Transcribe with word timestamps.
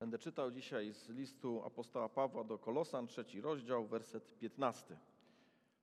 Będę 0.00 0.18
czytał 0.18 0.50
dzisiaj 0.50 0.92
z 0.92 1.08
listu 1.08 1.62
apostoła 1.64 2.08
Pawła 2.08 2.44
do 2.44 2.58
Kolosan, 2.58 3.06
trzeci 3.06 3.40
rozdział, 3.40 3.86
werset 3.86 4.38
15. 4.38 4.96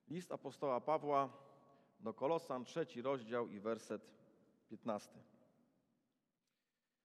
List 0.08 0.32
apostoła 0.32 0.80
Pawła 0.80 1.28
do 2.00 2.14
Kolosan, 2.14 2.64
trzeci 2.64 3.02
rozdział 3.02 3.48
i 3.48 3.60
werset 3.60 4.10
15. 4.68 5.10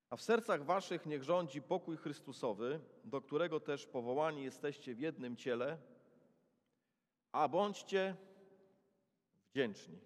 A 0.10 0.16
w 0.16 0.22
sercach 0.22 0.66
waszych 0.66 1.06
niech 1.06 1.24
rządzi 1.24 1.62
pokój 1.62 1.98
Chrystusowy, 1.98 2.80
do 3.06 3.22
którego 3.22 3.60
też 3.60 3.86
powołani 3.86 4.44
jesteście 4.44 4.96
w 4.96 5.00
jednym 5.00 5.36
ciele, 5.36 5.78
a 7.32 7.48
bądźcie 7.48 8.16
wdzięczni. 9.54 10.00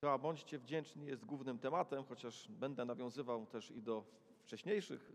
To 0.00 0.12
a 0.12 0.18
bądźcie 0.18 0.58
wdzięczni 0.58 1.06
jest 1.06 1.24
głównym 1.24 1.58
tematem, 1.58 2.04
chociaż 2.04 2.48
będę 2.48 2.84
nawiązywał 2.84 3.46
też 3.46 3.70
i 3.70 3.82
do 3.82 4.04
wcześniejszych 4.42 5.12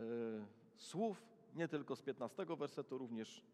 y, 0.00 0.04
słów, 0.76 1.22
nie 1.54 1.68
tylko 1.68 1.96
z 1.96 2.02
15 2.02 2.46
wersetu, 2.56 2.98
również 2.98 3.44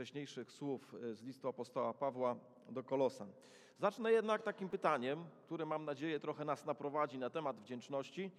wcześniejszych 0.00 0.52
słów 0.52 0.94
e, 0.94 1.14
z 1.14 1.22
listu 1.22 1.48
apostoła 1.48 1.94
Pawła 1.94 2.36
do 2.68 2.82
Kolosan. 2.82 3.32
Zacznę 3.78 4.12
jednak 4.12 4.42
takim 4.42 4.68
pytaniem, 4.68 5.24
które 5.46 5.66
mam 5.66 5.84
nadzieję 5.84 6.20
trochę 6.20 6.44
nas 6.44 6.64
naprowadzi 6.64 7.18
na 7.18 7.30
temat 7.30 7.60
wdzięczności. 7.60 8.30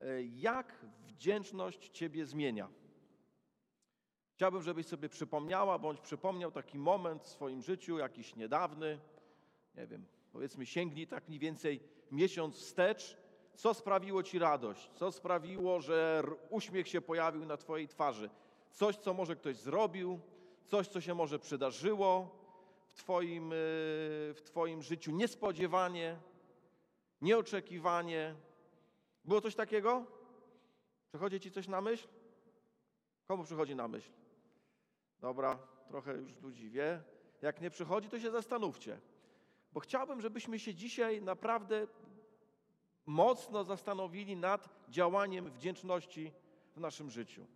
E, 0.00 0.22
jak 0.22 0.86
wdzięczność 1.06 1.88
Ciebie 1.88 2.26
zmienia? 2.26 2.68
Chciałbym, 4.32 4.62
żebyś 4.62 4.86
sobie 4.86 5.08
przypomniała 5.08 5.78
bądź 5.78 6.00
przypomniał 6.00 6.52
taki 6.52 6.78
moment 6.78 7.22
w 7.22 7.28
swoim 7.28 7.62
życiu, 7.62 7.98
jakiś 7.98 8.36
niedawny, 8.36 8.98
nie 9.74 9.86
wiem, 9.86 10.06
powiedzmy 10.32 10.66
sięgnij 10.66 11.06
tak 11.06 11.28
mniej 11.28 11.40
więcej 11.40 11.80
miesiąc 12.10 12.56
wstecz, 12.56 13.16
co 13.56 13.74
sprawiło 13.74 14.22
Ci 14.22 14.38
radość, 14.38 14.90
co 14.94 15.12
sprawiło, 15.12 15.80
że 15.80 16.22
uśmiech 16.50 16.88
się 16.88 17.00
pojawił 17.00 17.46
na 17.46 17.56
Twojej 17.56 17.88
twarzy, 17.88 18.30
coś, 18.70 18.96
co 18.96 19.14
może 19.14 19.36
ktoś 19.36 19.56
zrobił, 19.56 20.20
coś, 20.64 20.88
co 20.88 21.00
się 21.00 21.14
może 21.14 21.38
przydarzyło 21.38 22.38
w 22.86 22.94
Twoim, 22.94 23.52
y, 23.52 23.56
w 24.34 24.40
twoim 24.44 24.82
życiu 24.82 25.12
niespodziewanie, 25.12 26.18
nieoczekiwanie. 27.20 28.34
Było 29.24 29.40
coś 29.40 29.54
takiego? 29.54 30.04
Przychodzi 31.08 31.40
Ci 31.40 31.50
coś 31.50 31.68
na 31.68 31.80
myśl? 31.80 32.08
Komu 33.26 33.44
przychodzi 33.44 33.76
na 33.76 33.88
myśl? 33.88 34.10
Dobra, 35.20 35.58
trochę 35.88 36.14
już 36.14 36.40
ludzi 36.42 36.70
wie. 36.70 37.02
Jak 37.42 37.60
nie 37.60 37.70
przychodzi, 37.70 38.08
to 38.08 38.20
się 38.20 38.30
zastanówcie. 38.30 39.00
Bo 39.72 39.80
chciałbym, 39.80 40.20
żebyśmy 40.20 40.58
się 40.58 40.74
dzisiaj 40.74 41.22
naprawdę 41.22 41.86
mocno 43.06 43.64
zastanowili 43.64 44.36
nad 44.36 44.68
działaniem 44.88 45.50
wdzięczności 45.50 46.32
w 46.76 46.80
naszym 46.80 47.10
życiu. 47.10 47.46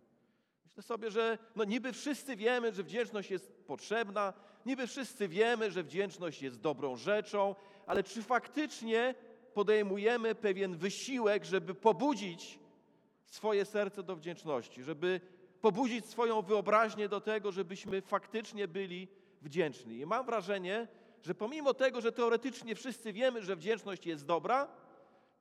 Myślę 0.65 0.83
sobie, 0.83 1.11
że 1.11 1.37
no 1.55 1.63
niby 1.63 1.93
wszyscy 1.93 2.35
wiemy, 2.35 2.71
że 2.71 2.83
wdzięczność 2.83 3.31
jest 3.31 3.51
potrzebna, 3.67 4.33
niby 4.65 4.87
wszyscy 4.87 5.27
wiemy, 5.27 5.71
że 5.71 5.83
wdzięczność 5.83 6.41
jest 6.41 6.59
dobrą 6.59 6.95
rzeczą, 6.95 7.55
ale 7.87 8.03
czy 8.03 8.23
faktycznie 8.23 9.15
podejmujemy 9.53 10.35
pewien 10.35 10.75
wysiłek, 10.77 11.45
żeby 11.45 11.73
pobudzić 11.73 12.59
swoje 13.25 13.65
serce 13.65 14.03
do 14.03 14.15
wdzięczności, 14.15 14.83
żeby 14.83 15.21
pobudzić 15.61 16.05
swoją 16.05 16.41
wyobraźnię 16.41 17.09
do 17.09 17.21
tego, 17.21 17.51
żebyśmy 17.51 18.01
faktycznie 18.01 18.67
byli 18.67 19.07
wdzięczni. 19.41 19.97
I 19.97 20.05
mam 20.05 20.25
wrażenie, 20.25 20.87
że 21.23 21.35
pomimo 21.35 21.73
tego, 21.73 22.01
że 22.01 22.11
teoretycznie 22.11 22.75
wszyscy 22.75 23.13
wiemy, 23.13 23.41
że 23.41 23.55
wdzięczność 23.55 24.05
jest 24.05 24.25
dobra, 24.25 24.67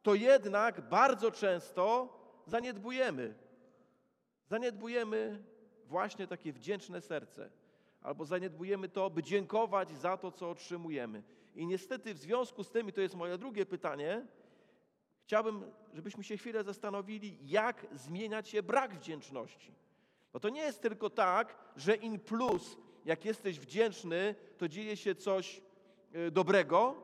to 0.02 0.14
jednak 0.14 0.88
bardzo 0.88 1.30
często 1.30 2.08
zaniedbujemy. 2.46 3.34
Zaniedbujemy 4.46 5.44
właśnie 5.86 6.26
takie 6.26 6.52
wdzięczne 6.52 7.00
serce, 7.00 7.50
albo 8.02 8.24
zaniedbujemy 8.24 8.88
to, 8.88 9.10
by 9.10 9.22
dziękować 9.22 9.90
za 9.90 10.16
to, 10.16 10.32
co 10.32 10.50
otrzymujemy. 10.50 11.22
I 11.54 11.66
niestety 11.66 12.14
w 12.14 12.18
związku 12.18 12.64
z 12.64 12.70
tym, 12.70 12.88
i 12.88 12.92
to 12.92 13.00
jest 13.00 13.14
moje 13.14 13.38
drugie 13.38 13.66
pytanie, 13.66 14.26
chciałbym, 15.24 15.72
żebyśmy 15.92 16.24
się 16.24 16.36
chwilę 16.36 16.64
zastanowili, 16.64 17.38
jak 17.42 17.86
zmieniać 17.92 18.48
się 18.48 18.62
brak 18.62 18.94
wdzięczności. 18.94 19.74
Bo 20.32 20.40
to 20.40 20.48
nie 20.48 20.60
jest 20.60 20.82
tylko 20.82 21.10
tak, 21.10 21.58
że 21.76 21.94
in 21.94 22.20
plus, 22.20 22.76
jak 23.04 23.24
jesteś 23.24 23.58
wdzięczny, 23.58 24.34
to 24.58 24.68
dzieje 24.68 24.96
się 24.96 25.14
coś 25.14 25.62
y, 26.14 26.30
dobrego, 26.30 26.94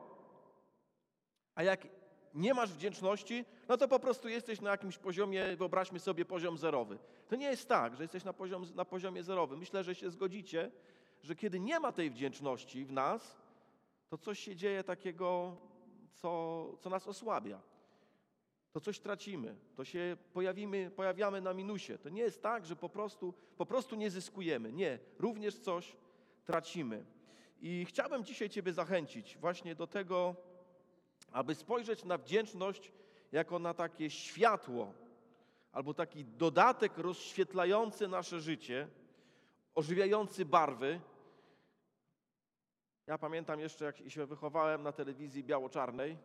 a 1.55 1.63
jak 1.63 1.96
nie 2.37 2.53
masz 2.53 2.73
wdzięczności, 2.73 3.45
no 3.67 3.77
to 3.77 3.87
po 3.87 3.99
prostu 3.99 4.29
jesteś 4.29 4.61
na 4.61 4.69
jakimś 4.71 4.97
poziomie, 4.97 5.55
wyobraźmy 5.55 5.99
sobie 5.99 6.25
poziom 6.25 6.57
zerowy. 6.57 6.97
To 7.27 7.35
nie 7.35 7.45
jest 7.45 7.67
tak, 7.67 7.95
że 7.95 8.03
jesteś 8.03 8.23
na, 8.23 8.33
poziom, 8.33 8.65
na 8.75 8.85
poziomie 8.85 9.23
zerowym. 9.23 9.59
Myślę, 9.59 9.83
że 9.83 9.95
się 9.95 10.09
zgodzicie, 10.09 10.71
że 11.23 11.35
kiedy 11.35 11.59
nie 11.59 11.79
ma 11.79 11.91
tej 11.91 12.11
wdzięczności 12.11 12.85
w 12.85 12.91
nas, 12.91 13.37
to 14.09 14.17
coś 14.17 14.39
się 14.39 14.55
dzieje 14.55 14.83
takiego, 14.83 15.57
co, 16.13 16.67
co 16.79 16.89
nas 16.89 17.07
osłabia. 17.07 17.61
To 18.71 18.81
coś 18.81 18.99
tracimy, 18.99 19.55
to 19.75 19.85
się 19.85 20.17
pojawimy, 20.33 20.91
pojawiamy 20.95 21.41
na 21.41 21.53
minusie. 21.53 21.97
To 21.97 22.09
nie 22.09 22.21
jest 22.21 22.41
tak, 22.43 22.65
że 22.65 22.75
po 22.75 22.89
prostu, 22.89 23.33
po 23.57 23.65
prostu 23.65 23.95
nie 23.95 24.09
zyskujemy. 24.09 24.71
Nie, 24.71 24.99
również 25.19 25.59
coś 25.59 25.95
tracimy. 26.45 27.05
I 27.61 27.85
chciałbym 27.85 28.23
dzisiaj 28.23 28.49
Ciebie 28.49 28.73
zachęcić 28.73 29.37
właśnie 29.37 29.75
do 29.75 29.87
tego, 29.87 30.35
aby 31.31 31.55
spojrzeć 31.55 32.03
na 32.03 32.17
wdzięczność 32.17 32.91
jako 33.31 33.59
na 33.59 33.73
takie 33.73 34.09
światło 34.09 34.93
albo 35.71 35.93
taki 35.93 36.25
dodatek 36.25 36.97
rozświetlający 36.97 38.07
nasze 38.07 38.39
życie, 38.39 38.87
ożywiający 39.75 40.45
barwy. 40.45 40.99
Ja 43.07 43.17
pamiętam 43.17 43.59
jeszcze, 43.59 43.85
jak 43.85 43.97
się 44.07 44.25
wychowałem 44.25 44.83
na 44.83 44.91
telewizji 44.91 45.43
biało-czarnej. 45.43 46.17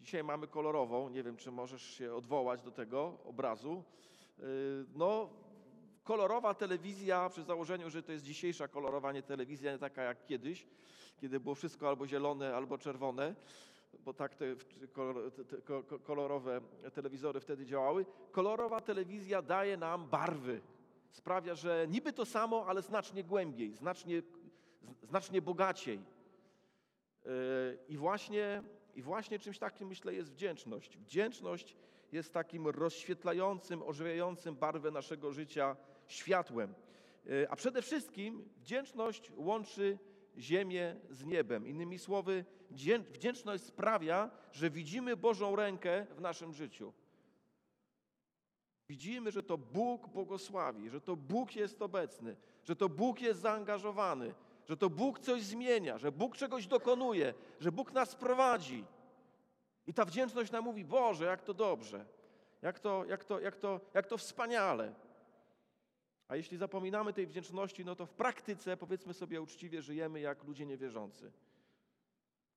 Dzisiaj 0.00 0.24
mamy 0.24 0.48
kolorową. 0.48 1.08
Nie 1.08 1.22
wiem, 1.22 1.36
czy 1.36 1.50
możesz 1.50 1.82
się 1.82 2.14
odwołać 2.14 2.62
do 2.62 2.70
tego 2.70 3.18
obrazu. 3.24 3.84
Yy, 4.38 4.44
no, 4.94 5.30
kolorowa 6.04 6.54
telewizja, 6.54 7.28
przy 7.28 7.42
założeniu, 7.42 7.90
że 7.90 8.02
to 8.02 8.12
jest 8.12 8.24
dzisiejsza 8.24 8.68
kolorowa, 8.68 9.12
nie 9.12 9.22
telewizja, 9.22 9.72
nie 9.72 9.78
taka 9.78 10.02
jak 10.02 10.24
kiedyś, 10.24 10.66
kiedy 11.20 11.40
było 11.40 11.54
wszystko 11.54 11.88
albo 11.88 12.06
zielone, 12.06 12.56
albo 12.56 12.78
czerwone 12.78 13.34
bo 14.04 14.14
tak 14.14 14.34
te 14.34 14.46
kolorowe 16.02 16.60
telewizory 16.94 17.40
wtedy 17.40 17.66
działały. 17.66 18.06
Kolorowa 18.32 18.80
telewizja 18.80 19.42
daje 19.42 19.76
nam 19.76 20.08
barwy. 20.08 20.60
Sprawia, 21.10 21.54
że 21.54 21.86
niby 21.88 22.12
to 22.12 22.24
samo, 22.24 22.66
ale 22.66 22.82
znacznie 22.82 23.24
głębiej, 23.24 23.74
znacznie, 23.74 24.22
znacznie 25.02 25.42
bogaciej. 25.42 26.00
Yy, 27.24 27.30
I 27.88 27.96
właśnie, 27.96 28.62
I 28.94 29.02
właśnie 29.02 29.38
czymś 29.38 29.58
takim, 29.58 29.88
myślę, 29.88 30.14
jest 30.14 30.32
wdzięczność. 30.32 30.98
Wdzięczność 30.98 31.76
jest 32.12 32.32
takim 32.32 32.68
rozświetlającym, 32.68 33.82
ożywiającym 33.82 34.56
barwę 34.56 34.90
naszego 34.90 35.32
życia 35.32 35.76
światłem. 36.06 36.74
Yy, 37.24 37.46
a 37.50 37.56
przede 37.56 37.82
wszystkim 37.82 38.48
wdzięczność 38.56 39.32
łączy 39.36 39.98
ziemię 40.38 40.96
z 41.10 41.24
niebem. 41.24 41.66
Innymi 41.66 41.98
słowy, 41.98 42.44
wdzięczność 43.10 43.64
sprawia, 43.64 44.30
że 44.52 44.70
widzimy 44.70 45.16
Bożą 45.16 45.56
rękę 45.56 46.06
w 46.16 46.20
naszym 46.20 46.52
życiu. 46.52 46.92
Widzimy, 48.88 49.32
że 49.32 49.42
to 49.42 49.58
Bóg 49.58 50.08
błogosławi, 50.08 50.90
że 50.90 51.00
to 51.00 51.16
Bóg 51.16 51.56
jest 51.56 51.82
obecny, 51.82 52.36
że 52.64 52.76
to 52.76 52.88
Bóg 52.88 53.20
jest 53.20 53.40
zaangażowany, 53.40 54.34
że 54.66 54.76
to 54.76 54.90
Bóg 54.90 55.18
coś 55.18 55.42
zmienia, 55.42 55.98
że 55.98 56.12
Bóg 56.12 56.36
czegoś 56.36 56.66
dokonuje, 56.66 57.34
że 57.60 57.72
Bóg 57.72 57.92
nas 57.92 58.14
prowadzi. 58.14 58.84
I 59.86 59.94
ta 59.94 60.04
wdzięczność 60.04 60.52
nam 60.52 60.64
mówi: 60.64 60.84
Boże, 60.84 61.24
jak 61.24 61.42
to 61.42 61.54
dobrze, 61.54 62.06
jak 62.62 62.80
to, 62.80 63.04
jak 63.04 63.24
to, 63.24 63.40
jak 63.40 63.56
to, 63.56 63.80
jak 63.94 64.06
to 64.06 64.18
wspaniale. 64.18 64.94
A 66.34 66.36
jeśli 66.36 66.56
zapominamy 66.56 67.12
tej 67.12 67.26
wdzięczności, 67.26 67.84
no 67.84 67.96
to 67.96 68.06
w 68.06 68.12
praktyce, 68.12 68.76
powiedzmy 68.76 69.14
sobie 69.14 69.42
uczciwie, 69.42 69.82
żyjemy 69.82 70.20
jak 70.20 70.44
ludzie 70.44 70.66
niewierzący. 70.66 71.32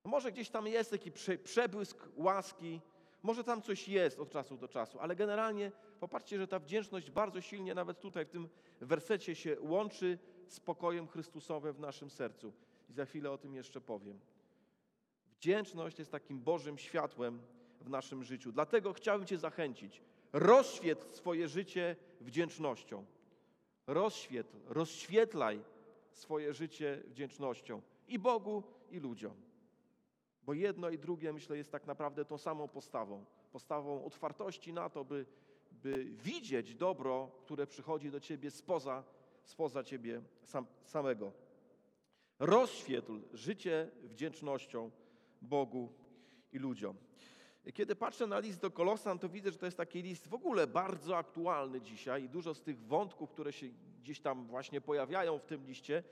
No 0.05 0.11
może 0.11 0.31
gdzieś 0.31 0.49
tam 0.49 0.67
jest 0.67 0.91
taki 0.91 1.11
przebłysk 1.43 2.09
łaski, 2.15 2.81
może 3.23 3.43
tam 3.43 3.61
coś 3.61 3.87
jest 3.87 4.19
od 4.19 4.31
czasu 4.31 4.57
do 4.57 4.67
czasu, 4.67 4.99
ale 4.99 5.15
generalnie 5.15 5.71
popatrzcie, 5.99 6.37
że 6.37 6.47
ta 6.47 6.59
wdzięczność 6.59 7.11
bardzo 7.11 7.41
silnie 7.41 7.75
nawet 7.75 7.99
tutaj 7.99 8.25
w 8.25 8.29
tym 8.29 8.49
wersecie 8.81 9.35
się 9.35 9.57
łączy 9.59 10.19
z 10.47 10.59
pokojem 10.59 11.07
Chrystusowym 11.07 11.73
w 11.73 11.79
naszym 11.79 12.09
sercu. 12.09 12.53
I 12.89 12.93
za 12.93 13.05
chwilę 13.05 13.31
o 13.31 13.37
tym 13.37 13.55
jeszcze 13.55 13.81
powiem. 13.81 14.19
Wdzięczność 15.31 15.99
jest 15.99 16.11
takim 16.11 16.39
Bożym 16.39 16.77
światłem 16.77 17.41
w 17.81 17.89
naszym 17.89 18.23
życiu. 18.23 18.51
Dlatego 18.51 18.93
chciałbym 18.93 19.27
Cię 19.27 19.37
zachęcić. 19.37 20.01
Rozświetl 20.33 21.15
swoje 21.15 21.47
życie 21.47 21.95
wdzięcznością 22.21 23.05
rozświetl, 23.87 24.57
rozświetlaj 24.65 25.61
swoje 26.11 26.53
życie 26.53 27.03
wdzięcznością 27.07 27.81
i 28.07 28.19
Bogu, 28.19 28.63
i 28.91 28.99
ludziom. 28.99 29.33
Bo 30.43 30.53
jedno 30.53 30.89
i 30.89 30.97
drugie, 30.97 31.33
myślę, 31.33 31.57
jest 31.57 31.71
tak 31.71 31.87
naprawdę 31.87 32.25
tą 32.25 32.37
samą 32.37 32.67
postawą. 32.67 33.25
Postawą 33.51 34.05
otwartości 34.05 34.73
na 34.73 34.89
to, 34.89 35.05
by, 35.05 35.25
by 35.71 36.05
widzieć 36.05 36.75
dobro, 36.75 37.31
które 37.41 37.67
przychodzi 37.67 38.11
do 38.11 38.19
ciebie 38.19 38.51
spoza, 38.51 39.03
spoza 39.43 39.83
ciebie 39.83 40.21
sam, 40.43 40.65
samego. 40.83 41.31
Rozświetl 42.39 43.21
życie 43.33 43.91
wdzięcznością 44.03 44.91
Bogu 45.41 45.93
i 46.53 46.59
ludziom. 46.59 46.97
Kiedy 47.73 47.95
patrzę 47.95 48.27
na 48.27 48.39
list 48.39 48.61
do 48.61 48.71
Kolosan, 48.71 49.19
to 49.19 49.29
widzę, 49.29 49.51
że 49.51 49.57
to 49.57 49.65
jest 49.65 49.77
taki 49.77 50.01
list 50.01 50.27
w 50.27 50.33
ogóle 50.33 50.67
bardzo 50.67 51.17
aktualny 51.17 51.81
dzisiaj 51.81 52.23
i 52.23 52.29
dużo 52.29 52.53
z 52.53 52.61
tych 52.61 52.79
wątków, 52.79 53.29
które 53.29 53.53
się 53.53 53.67
gdzieś 54.01 54.19
tam 54.19 54.47
właśnie 54.47 54.81
pojawiają 54.81 55.39
w 55.39 55.45
tym 55.45 55.65
liście, 55.65 56.03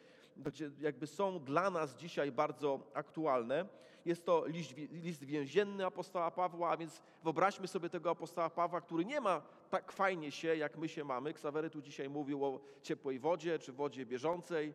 jakby 0.80 1.08
są 1.08 1.40
dla 1.40 1.70
nas 1.70 1.96
dzisiaj 1.96 2.32
bardzo 2.32 2.80
aktualne. 2.94 3.68
Jest 4.06 4.26
to 4.26 4.46
list, 4.48 4.78
list 4.78 5.24
więzienny 5.24 5.86
apostoła 5.86 6.32
Pawła, 6.32 6.70
a 6.70 6.78
więc 6.78 7.02
wyobraźmy 7.24 7.68
sobie 7.68 7.90
tego 7.90 8.10
apostoła 8.10 8.50
Pawła, 8.50 8.82
który 8.82 9.06
nie 9.06 9.22
ma 9.22 9.42
tak 9.70 9.92
fajnie 9.92 10.32
się, 10.32 10.56
jak 10.56 10.78
my 10.78 10.90
się 10.90 11.04
mamy. 11.04 11.34
Ksawery 11.34 11.70
tu 11.70 11.82
dzisiaj 11.82 12.10
mówił 12.10 12.46
o 12.46 12.60
ciepłej 12.82 13.20
wodzie, 13.20 13.60
czy 13.60 13.74
wodzie 13.74 14.06
bieżącej, 14.06 14.74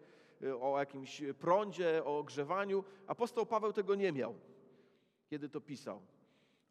o 0.61 0.79
jakimś 0.79 1.23
prądzie, 1.39 2.05
o 2.05 2.19
ogrzewaniu. 2.19 2.85
Apostoł 3.07 3.47
Paweł 3.47 3.73
tego 3.73 3.95
nie 3.95 4.13
miał, 4.13 4.35
kiedy 5.31 5.49
to 5.49 5.61
pisał. 5.61 6.03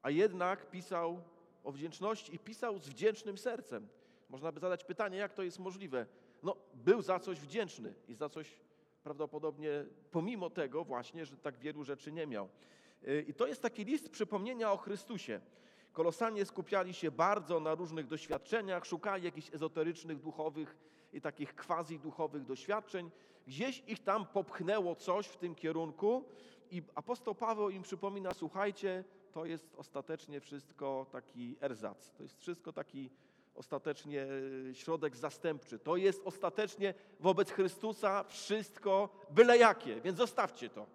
A 0.02 0.10
jednak 0.10 0.70
pisał 0.70 1.22
o 1.64 1.72
wdzięczności 1.72 2.36
i 2.36 2.40
pisał 2.40 2.80
z 2.80 2.90
wdzięcznym 2.90 3.38
sercem. 3.38 3.88
Można 4.30 4.52
by 4.52 4.60
zadać 4.60 4.84
pytanie, 4.84 5.18
jak 5.18 5.34
to 5.34 5.44
jest 5.44 5.60
możliwe. 5.60 6.06
No, 6.44 6.56
był 6.74 7.02
za 7.02 7.20
coś 7.20 7.40
wdzięczny 7.40 7.94
i 8.08 8.16
za 8.16 8.30
coś 8.30 8.62
prawdopodobnie 9.04 9.86
pomimo 10.12 10.50
tego 10.50 10.84
właśnie, 10.84 11.26
że 11.26 11.38
tak 11.38 11.58
wielu 11.58 11.84
rzeczy 11.84 12.12
nie 12.12 12.28
miał. 12.28 12.50
Y, 13.08 13.26
I 13.28 13.34
to 13.34 13.48
jest 13.48 13.62
taki 13.62 13.86
list 13.86 14.10
przypomnienia 14.10 14.72
o 14.72 14.78
Chrystusie. 14.78 15.42
Kolosanie 15.94 16.46
skupiali 16.46 16.94
się 16.94 17.12
bardzo 17.12 17.60
na 17.60 17.76
różnych 17.76 18.08
doświadczeniach, 18.08 18.86
szukali 18.86 19.24
jakichś 19.24 19.54
ezoterycznych, 19.54 20.20
duchowych 20.20 20.78
i 21.14 21.22
takich 21.22 21.56
quasi-duchowych 21.56 22.46
doświadczeń. 22.46 23.12
Gdzieś 23.48 23.84
ich 23.88 24.04
tam 24.04 24.26
popchnęło 24.26 24.96
coś 24.96 25.28
w 25.28 25.38
tym 25.38 25.56
kierunku 25.56 26.26
i 26.72 26.84
apostoł 26.96 27.36
Paweł 27.36 27.70
im 27.70 27.82
przypomina, 27.82 28.34
słuchajcie, 28.34 29.04
to 29.32 29.46
jest 29.46 29.76
ostatecznie 29.78 30.40
wszystko 30.40 31.06
taki 31.12 31.56
erzac. 31.62 32.12
To 32.12 32.24
jest 32.24 32.40
wszystko 32.40 32.74
taki 32.74 33.10
ostatecznie 33.56 34.28
e, 34.70 34.76
środek 34.76 35.16
zastępczy. 35.16 35.80
To 35.80 35.98
jest 35.98 36.22
ostatecznie 36.26 36.94
wobec 37.20 37.52
Chrystusa 37.52 38.24
wszystko 38.24 39.10
byle 39.32 39.58
jakie, 39.58 40.02
więc 40.02 40.18
zostawcie 40.18 40.70
to. 40.70 40.86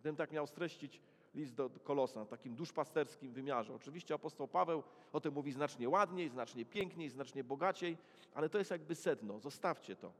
Gdybym 0.00 0.16
tak 0.16 0.32
miał 0.32 0.46
streścić 0.46 1.00
list 1.34 1.54
do 1.54 1.70
Kolosa 1.70 2.26
takim 2.26 2.54
duszpasterskim 2.54 3.32
wymiarze. 3.32 3.74
Oczywiście 3.74 4.14
apostoł 4.14 4.48
Paweł 4.48 4.82
o 5.12 5.20
tym 5.20 5.34
mówi 5.34 5.52
znacznie 5.52 5.88
ładniej, 5.88 6.28
znacznie 6.28 6.64
piękniej, 6.64 7.10
znacznie 7.10 7.44
bogaciej, 7.44 7.96
ale 8.34 8.48
to 8.48 8.58
jest 8.58 8.70
jakby 8.70 8.94
sedno. 8.94 9.40
Zostawcie 9.40 9.96
to, 9.96 10.12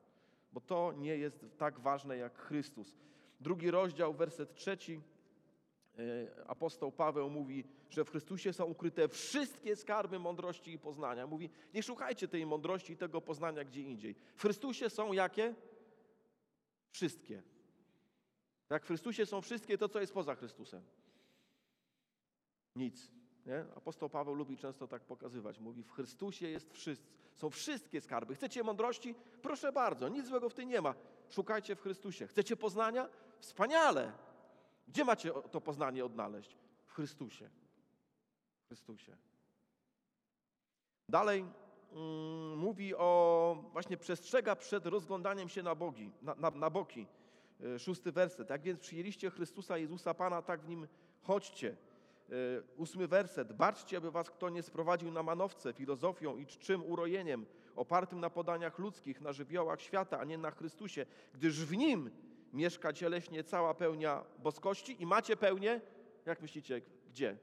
bo 0.53 0.61
to 0.61 0.93
nie 0.97 1.17
jest 1.17 1.47
tak 1.59 1.81
ważne 1.81 2.17
jak 2.17 2.39
Chrystus. 2.39 2.95
Drugi 3.41 3.71
rozdział, 3.71 4.15
werset 4.15 4.55
trzeci 4.55 5.01
apostoł 6.47 6.93
Paweł 6.93 7.31
mówi, 7.31 7.65
że 7.91 8.05
w 8.05 8.11
Chrystusie 8.11 8.53
są 8.53 8.65
ukryte 8.65 9.09
wszystkie 9.09 9.77
skarby 9.77 10.19
mądrości 10.19 10.73
i 10.73 10.79
poznania. 10.79 11.27
Mówi, 11.27 11.51
nie 11.75 11.83
szukajcie 11.83 12.29
tej 12.29 12.47
mądrości 12.47 12.93
i 12.93 12.97
tego 12.97 13.21
poznania 13.21 13.65
gdzie 13.65 13.83
indziej. 13.83 14.15
W 14.35 14.43
Chrystusie 14.43 14.91
są 14.91 15.13
jakie? 15.13 15.55
Wszystkie. 16.91 17.43
Jak 18.71 18.85
w 18.85 18.87
Chrystusie 18.87 19.27
są 19.27 19.41
wszystkie, 19.41 19.79
to 19.79 19.89
co 19.89 20.01
jest 20.01 20.15
poza 20.15 20.35
Chrystusem? 20.35 20.83
Nic. 22.77 23.11
Nie? 23.47 23.65
Apostoł 23.77 24.09
Paweł 24.09 24.35
lubi 24.35 24.57
często 24.57 24.89
tak 24.89 25.03
pokazywać. 25.03 25.61
Mówi, 25.61 25.83
w 25.83 25.91
Chrystusie 25.91 26.49
jest 26.49 26.73
wszystko, 26.73 27.09
są 27.35 27.51
wszystkie 27.51 28.01
skarby. 28.01 28.35
Chcecie 28.35 28.63
mądrości? 28.63 29.15
Proszę 29.43 29.73
bardzo, 29.73 30.09
nic 30.09 30.27
złego 30.27 30.49
w 30.49 30.55
tym 30.55 30.69
nie 30.69 30.81
ma. 30.81 30.95
Szukajcie 31.29 31.77
w 31.77 31.81
Chrystusie. 31.81 32.27
Chcecie 32.27 32.57
poznania? 32.57 33.09
Wspaniale. 33.41 34.13
Gdzie 34.89 35.05
macie 35.05 35.31
to 35.51 35.61
poznanie 35.61 36.05
odnaleźć? 36.05 36.57
W 36.87 36.93
Chrystusie. 36.93 37.51
W 38.65 38.67
Chrystusie. 38.67 39.17
Dalej 41.09 41.45
mm, 41.93 42.59
mówi 42.59 42.95
o, 42.95 43.65
właśnie 43.73 43.97
przestrzega 43.97 44.57
przed 44.57 44.87
rozglądaniem 44.87 45.49
się 45.49 45.63
na, 45.63 45.75
bogi, 45.75 46.11
na, 46.23 46.35
na, 46.35 46.51
na 46.51 46.71
boki. 46.71 47.07
E, 47.61 47.79
szósty 47.79 48.13
werset. 48.13 48.51
Jak 48.51 48.63
więc 48.63 48.81
przyjęliście 48.81 49.31
Chrystusa 49.31 49.79
Jezusa 49.79 50.15
Pana, 50.15 50.43
tak 50.43 50.61
w 50.61 50.69
Nim 50.69 50.89
chodźcie. 51.23 51.77
E, 52.31 52.35
ósmy 52.77 53.09
werset. 53.09 53.53
Baczcie, 53.53 53.97
aby 53.97 54.11
was 54.11 54.31
kto 54.31 54.51
nie 54.51 54.63
sprowadził 54.63 55.11
na 55.11 55.23
manowce, 55.23 55.73
filozofią 55.73 56.37
i 56.37 56.47
czczym 56.47 56.85
urojeniem, 56.85 57.47
opartym 57.77 58.21
na 58.21 58.31
podaniach 58.31 58.79
ludzkich, 58.79 59.21
na 59.21 59.33
żywiołach 59.33 59.81
świata, 59.81 60.19
a 60.19 60.25
nie 60.25 60.39
na 60.39 60.51
Chrystusie, 60.51 61.07
gdyż 61.35 61.65
w 61.65 61.77
Nim 61.77 62.11
mieszka 62.55 62.93
cieleśnie 62.93 63.45
cała 63.45 63.75
pełnia 63.75 64.25
boskości 64.39 65.03
i 65.03 65.07
macie 65.07 65.37
pełnię, 65.37 65.81
jak 66.27 66.43
myślicie, 66.43 66.83
gdzie? 67.11 67.37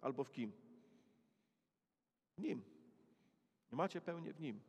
Albo 0.00 0.24
w 0.24 0.30
kim? 0.30 0.52
W 2.36 2.40
Nim. 2.40 2.62
Macie 3.70 4.00
pełnię 4.00 4.32
w 4.32 4.40
Nim, 4.40 4.60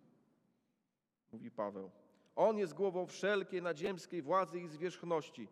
mówi 1.31 1.51
Paweł. 1.51 1.91
On 2.35 2.57
jest 2.57 2.73
głową 2.73 3.05
wszelkiej 3.05 3.61
nadziemskiej 3.61 4.21
władzy 4.21 4.59
i 4.59 4.67
zwierzchności. 4.67 5.47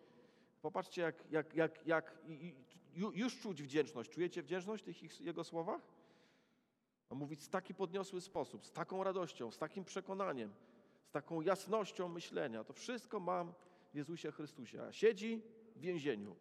Popatrzcie, 0.61 1.01
jak, 1.01 1.31
jak, 1.31 1.55
jak, 1.55 1.87
jak 1.87 2.17
już 2.95 3.39
czuć 3.39 3.63
wdzięczność. 3.63 4.09
Czujecie 4.09 4.43
wdzięczność 4.43 4.83
w 4.83 4.85
tych 4.85 5.21
jego 5.21 5.43
słowach? 5.43 5.81
On 7.09 7.17
mówi 7.17 7.35
w 7.35 7.49
taki 7.49 7.73
podniosły 7.73 8.21
sposób, 8.21 8.65
z 8.65 8.71
taką 8.71 9.03
radością, 9.03 9.51
z 9.51 9.57
takim 9.57 9.85
przekonaniem, 9.85 10.53
z 11.03 11.11
taką 11.11 11.41
jasnością 11.41 12.09
myślenia. 12.09 12.63
To 12.63 12.73
wszystko 12.73 13.19
mam 13.19 13.53
Jezusie 13.97 14.31
Chrystusie, 14.31 14.83
a 14.83 14.91
siedzi 14.91 15.41
w 15.75 15.79
więzieniu. 15.79 16.35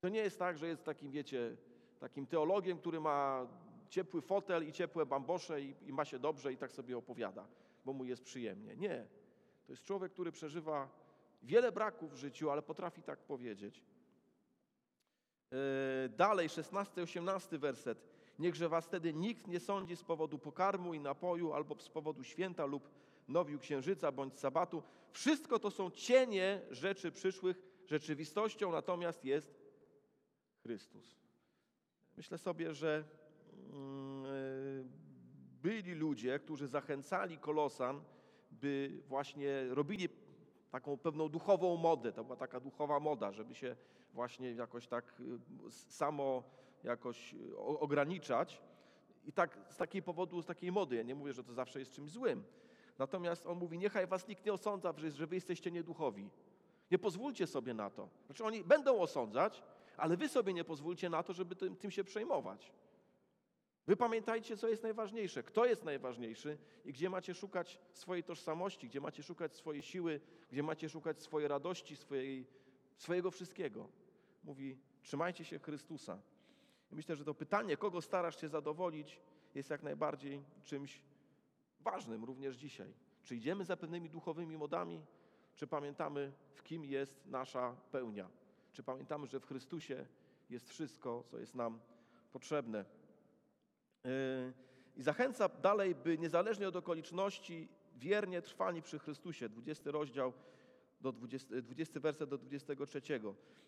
To 0.00 0.08
nie 0.08 0.20
jest 0.20 0.38
tak, 0.38 0.58
że 0.58 0.68
jest 0.68 0.84
takim, 0.84 1.10
wiecie, 1.10 1.56
takim 1.98 2.26
teologiem, 2.26 2.78
który 2.78 3.00
ma 3.00 3.46
ciepły 3.88 4.20
fotel 4.22 4.68
i 4.68 4.72
ciepłe 4.72 5.06
bambosze 5.06 5.62
i, 5.62 5.74
i 5.86 5.92
ma 5.92 6.04
się 6.04 6.18
dobrze 6.18 6.52
i 6.52 6.56
tak 6.56 6.72
sobie 6.72 6.98
opowiada, 6.98 7.48
bo 7.84 7.92
mu 7.92 8.04
jest 8.04 8.22
przyjemnie. 8.24 8.76
Nie. 8.76 9.06
To 9.66 9.72
jest 9.72 9.82
człowiek, 9.82 10.12
który 10.12 10.32
przeżywa 10.32 10.88
wiele 11.42 11.72
braków 11.72 12.12
w 12.12 12.16
życiu, 12.16 12.50
ale 12.50 12.62
potrafi 12.62 13.02
tak 13.02 13.18
powiedzieć. 13.18 13.82
Yy, 15.50 15.58
dalej, 16.08 16.48
16-18 16.48 17.58
werset. 17.58 17.98
Niechże 18.38 18.68
was 18.68 18.86
wtedy 18.86 19.14
nikt 19.14 19.46
nie 19.46 19.60
sądzi 19.60 19.96
z 19.96 20.04
powodu 20.04 20.38
pokarmu 20.38 20.94
i 20.94 21.00
napoju, 21.00 21.52
albo 21.52 21.78
z 21.78 21.88
powodu 21.88 22.24
święta 22.24 22.66
lub 22.66 22.90
nowiu 23.28 23.58
księżyca 23.58 24.12
bądź 24.12 24.38
sabatu. 24.38 24.82
Wszystko 25.12 25.58
to 25.58 25.70
są 25.70 25.90
cienie 25.90 26.60
rzeczy 26.70 27.12
przyszłych. 27.12 27.62
Rzeczywistością 27.86 28.72
natomiast 28.72 29.24
jest 29.24 29.54
Chrystus. 30.62 31.16
Myślę 32.16 32.38
sobie, 32.38 32.74
że 32.74 33.04
mm, 33.72 34.24
e, 34.24 34.28
byli 35.62 35.94
ludzie, 35.94 36.38
którzy 36.38 36.66
zachęcali 36.66 37.38
Kolosan, 37.38 38.04
by 38.50 39.02
właśnie 39.06 39.66
robili 39.68 40.08
taką 40.70 40.96
pewną 40.96 41.28
duchową 41.28 41.76
modę. 41.76 42.12
To 42.12 42.24
była 42.24 42.36
taka 42.36 42.60
duchowa 42.60 43.00
moda, 43.00 43.32
żeby 43.32 43.54
się 43.54 43.76
właśnie 44.12 44.52
jakoś 44.52 44.86
tak 44.86 45.22
e, 45.66 45.70
samo 45.70 46.42
jakoś 46.84 47.34
ograniczać. 47.56 48.62
I 49.24 49.32
tak 49.32 49.58
z 49.70 49.76
takiej 49.76 50.02
powodu, 50.02 50.42
z 50.42 50.46
takiej 50.46 50.72
mody. 50.72 50.96
Ja 50.96 51.02
nie 51.02 51.14
mówię, 51.14 51.32
że 51.32 51.44
to 51.44 51.52
zawsze 51.52 51.78
jest 51.78 51.92
czymś 51.92 52.10
złym. 52.10 52.44
Natomiast 52.98 53.46
on 53.46 53.58
mówi, 53.58 53.78
niechaj 53.78 54.06
was 54.06 54.28
nikt 54.28 54.46
nie 54.46 54.52
osądza, 54.52 54.94
że 55.14 55.26
wy 55.26 55.34
jesteście 55.34 55.70
nieduchowi. 55.70 56.30
Nie 56.90 56.98
pozwólcie 56.98 57.46
sobie 57.46 57.74
na 57.74 57.90
to. 57.90 58.08
Znaczy 58.26 58.44
oni 58.44 58.64
będą 58.64 59.00
osądzać, 59.00 59.62
ale 59.96 60.16
wy 60.16 60.28
sobie 60.28 60.52
nie 60.52 60.64
pozwólcie 60.64 61.10
na 61.10 61.22
to, 61.22 61.32
żeby 61.32 61.56
tym, 61.56 61.76
tym 61.76 61.90
się 61.90 62.04
przejmować. 62.04 62.72
Wy 63.86 63.96
pamiętajcie, 63.96 64.56
co 64.56 64.68
jest 64.68 64.82
najważniejsze, 64.82 65.42
kto 65.42 65.66
jest 65.66 65.84
najważniejszy 65.84 66.58
i 66.84 66.92
gdzie 66.92 67.10
macie 67.10 67.34
szukać 67.34 67.78
swojej 67.92 68.24
tożsamości, 68.24 68.88
gdzie 68.88 69.00
macie 69.00 69.22
szukać 69.22 69.56
swojej 69.56 69.82
siły, 69.82 70.20
gdzie 70.50 70.62
macie 70.62 70.88
szukać 70.88 71.22
swojej 71.22 71.48
radości, 71.48 71.96
swojej, 71.96 72.46
swojego 72.96 73.30
wszystkiego. 73.30 73.88
Mówi, 74.44 74.78
trzymajcie 75.02 75.44
się 75.44 75.58
Chrystusa. 75.58 76.18
I 76.92 76.94
myślę, 76.94 77.16
że 77.16 77.24
to 77.24 77.34
pytanie, 77.34 77.76
kogo 77.76 78.02
starasz 78.02 78.40
się 78.40 78.48
zadowolić, 78.48 79.20
jest 79.54 79.70
jak 79.70 79.82
najbardziej 79.82 80.42
czymś 80.64 81.02
ważnym 81.80 82.24
również 82.24 82.56
dzisiaj. 82.56 82.94
Czy 83.24 83.36
idziemy 83.36 83.64
za 83.64 83.76
pewnymi 83.76 84.10
duchowymi 84.10 84.56
modami, 84.56 85.02
czy 85.56 85.66
pamiętamy, 85.66 86.32
w 86.54 86.62
kim 86.62 86.84
jest 86.84 87.26
nasza 87.26 87.76
pełnia? 87.92 88.28
Czy 88.72 88.82
pamiętamy, 88.82 89.26
że 89.26 89.40
w 89.40 89.46
Chrystusie 89.46 90.06
jest 90.50 90.68
wszystko, 90.68 91.24
co 91.30 91.38
jest 91.38 91.54
nam 91.54 91.80
potrzebne? 92.32 92.84
Yy, 94.04 94.10
I 94.96 95.02
zachęca 95.02 95.48
dalej, 95.48 95.94
by 95.94 96.18
niezależnie 96.18 96.68
od 96.68 96.76
okoliczności 96.76 97.68
wiernie 97.96 98.42
trwali 98.42 98.82
przy 98.82 98.98
Chrystusie. 98.98 99.48
20 99.48 99.90
rozdział, 99.90 100.32
do 101.00 101.12
20, 101.12 101.62
20 101.62 102.00
werset 102.00 102.30
do 102.30 102.38
23. 102.38 103.00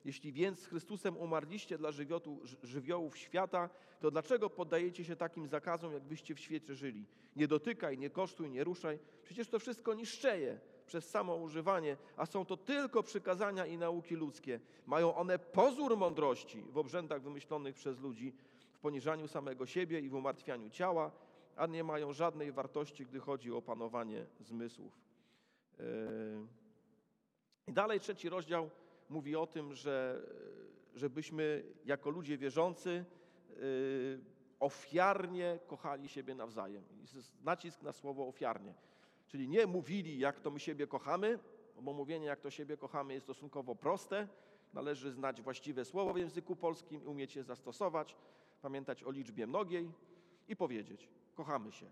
Jeśli 0.04 0.32
więc 0.32 0.58
z 0.60 0.66
Chrystusem 0.66 1.16
umarliście 1.16 1.78
dla 1.78 1.92
żywiotu, 1.92 2.40
żywiołów 2.62 3.18
świata, 3.18 3.70
to 4.00 4.10
dlaczego 4.10 4.50
poddajecie 4.50 5.04
się 5.04 5.16
takim 5.16 5.46
zakazom, 5.46 5.92
jakbyście 5.92 6.34
w 6.34 6.40
świecie 6.40 6.74
żyli? 6.74 7.06
Nie 7.36 7.48
dotykaj, 7.48 7.98
nie 7.98 8.10
kosztuj, 8.10 8.50
nie 8.50 8.64
ruszaj. 8.64 8.98
Przecież 9.22 9.48
to 9.48 9.58
wszystko 9.58 9.94
niszczeje 9.94 10.60
przez 10.86 11.10
samo 11.10 11.36
używanie, 11.36 11.96
a 12.16 12.26
są 12.26 12.44
to 12.44 12.56
tylko 12.56 13.02
przykazania 13.02 13.66
i 13.66 13.78
nauki 13.78 14.14
ludzkie. 14.14 14.60
Mają 14.86 15.14
one 15.14 15.38
pozór 15.38 15.96
mądrości 15.96 16.62
w 16.62 16.78
obrzędach 16.78 17.22
wymyślonych 17.22 17.74
przez 17.74 18.00
ludzi, 18.00 18.32
w 18.72 18.78
poniżaniu 18.78 19.28
samego 19.28 19.66
siebie 19.66 20.00
i 20.00 20.08
w 20.08 20.14
umartwianiu 20.14 20.70
ciała, 20.70 21.12
a 21.56 21.66
nie 21.66 21.84
mają 21.84 22.12
żadnej 22.12 22.52
wartości, 22.52 23.06
gdy 23.06 23.20
chodzi 23.20 23.52
o 23.52 23.62
panowanie 23.62 24.26
zmysłów. 24.40 25.00
Yy. 25.78 26.59
I 27.70 27.72
dalej 27.72 28.00
trzeci 28.00 28.28
rozdział 28.28 28.70
mówi 29.08 29.36
o 29.36 29.46
tym, 29.46 29.74
że 29.74 30.22
żebyśmy 30.94 31.64
jako 31.84 32.10
ludzie 32.10 32.38
wierzący 32.38 33.04
yy, 33.48 34.20
ofiarnie 34.60 35.58
kochali 35.66 36.08
siebie 36.08 36.34
nawzajem. 36.34 36.84
Jest 37.00 37.32
nacisk 37.44 37.82
na 37.82 37.92
słowo 37.92 38.26
ofiarnie. 38.28 38.74
Czyli 39.26 39.48
nie 39.48 39.66
mówili, 39.66 40.18
jak 40.18 40.40
to 40.40 40.50
my 40.50 40.60
siebie 40.60 40.86
kochamy, 40.86 41.38
bo 41.82 41.92
mówienie, 41.92 42.26
jak 42.26 42.40
to 42.40 42.50
siebie 42.50 42.76
kochamy, 42.76 43.14
jest 43.14 43.26
stosunkowo 43.26 43.74
proste. 43.74 44.28
Należy 44.72 45.12
znać 45.12 45.42
właściwe 45.42 45.84
słowo 45.84 46.12
w 46.12 46.18
języku 46.18 46.56
polskim, 46.56 47.08
umieć 47.08 47.36
je 47.36 47.44
zastosować, 47.44 48.16
pamiętać 48.62 49.02
o 49.04 49.10
liczbie 49.10 49.46
mnogiej 49.46 49.90
i 50.48 50.56
powiedzieć: 50.56 51.08
kochamy 51.34 51.72
się. 51.72 51.90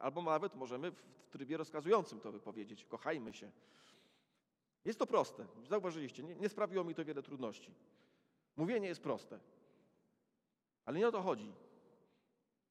Albo 0.00 0.22
nawet 0.22 0.54
możemy 0.54 0.90
w 0.90 1.30
trybie 1.30 1.56
rozkazującym 1.56 2.20
to 2.20 2.32
wypowiedzieć: 2.32 2.84
kochajmy 2.84 3.32
się. 3.32 3.52
Jest 4.84 4.98
to 4.98 5.06
proste. 5.06 5.46
Zauważyliście, 5.68 6.22
nie, 6.22 6.34
nie 6.34 6.48
sprawiło 6.48 6.84
mi 6.84 6.94
to 6.94 7.04
wiele 7.04 7.22
trudności. 7.22 7.74
Mówienie 8.56 8.88
jest 8.88 9.02
proste. 9.02 9.38
Ale 10.84 10.98
nie 10.98 11.08
o 11.08 11.12
to 11.12 11.22
chodzi. 11.22 11.52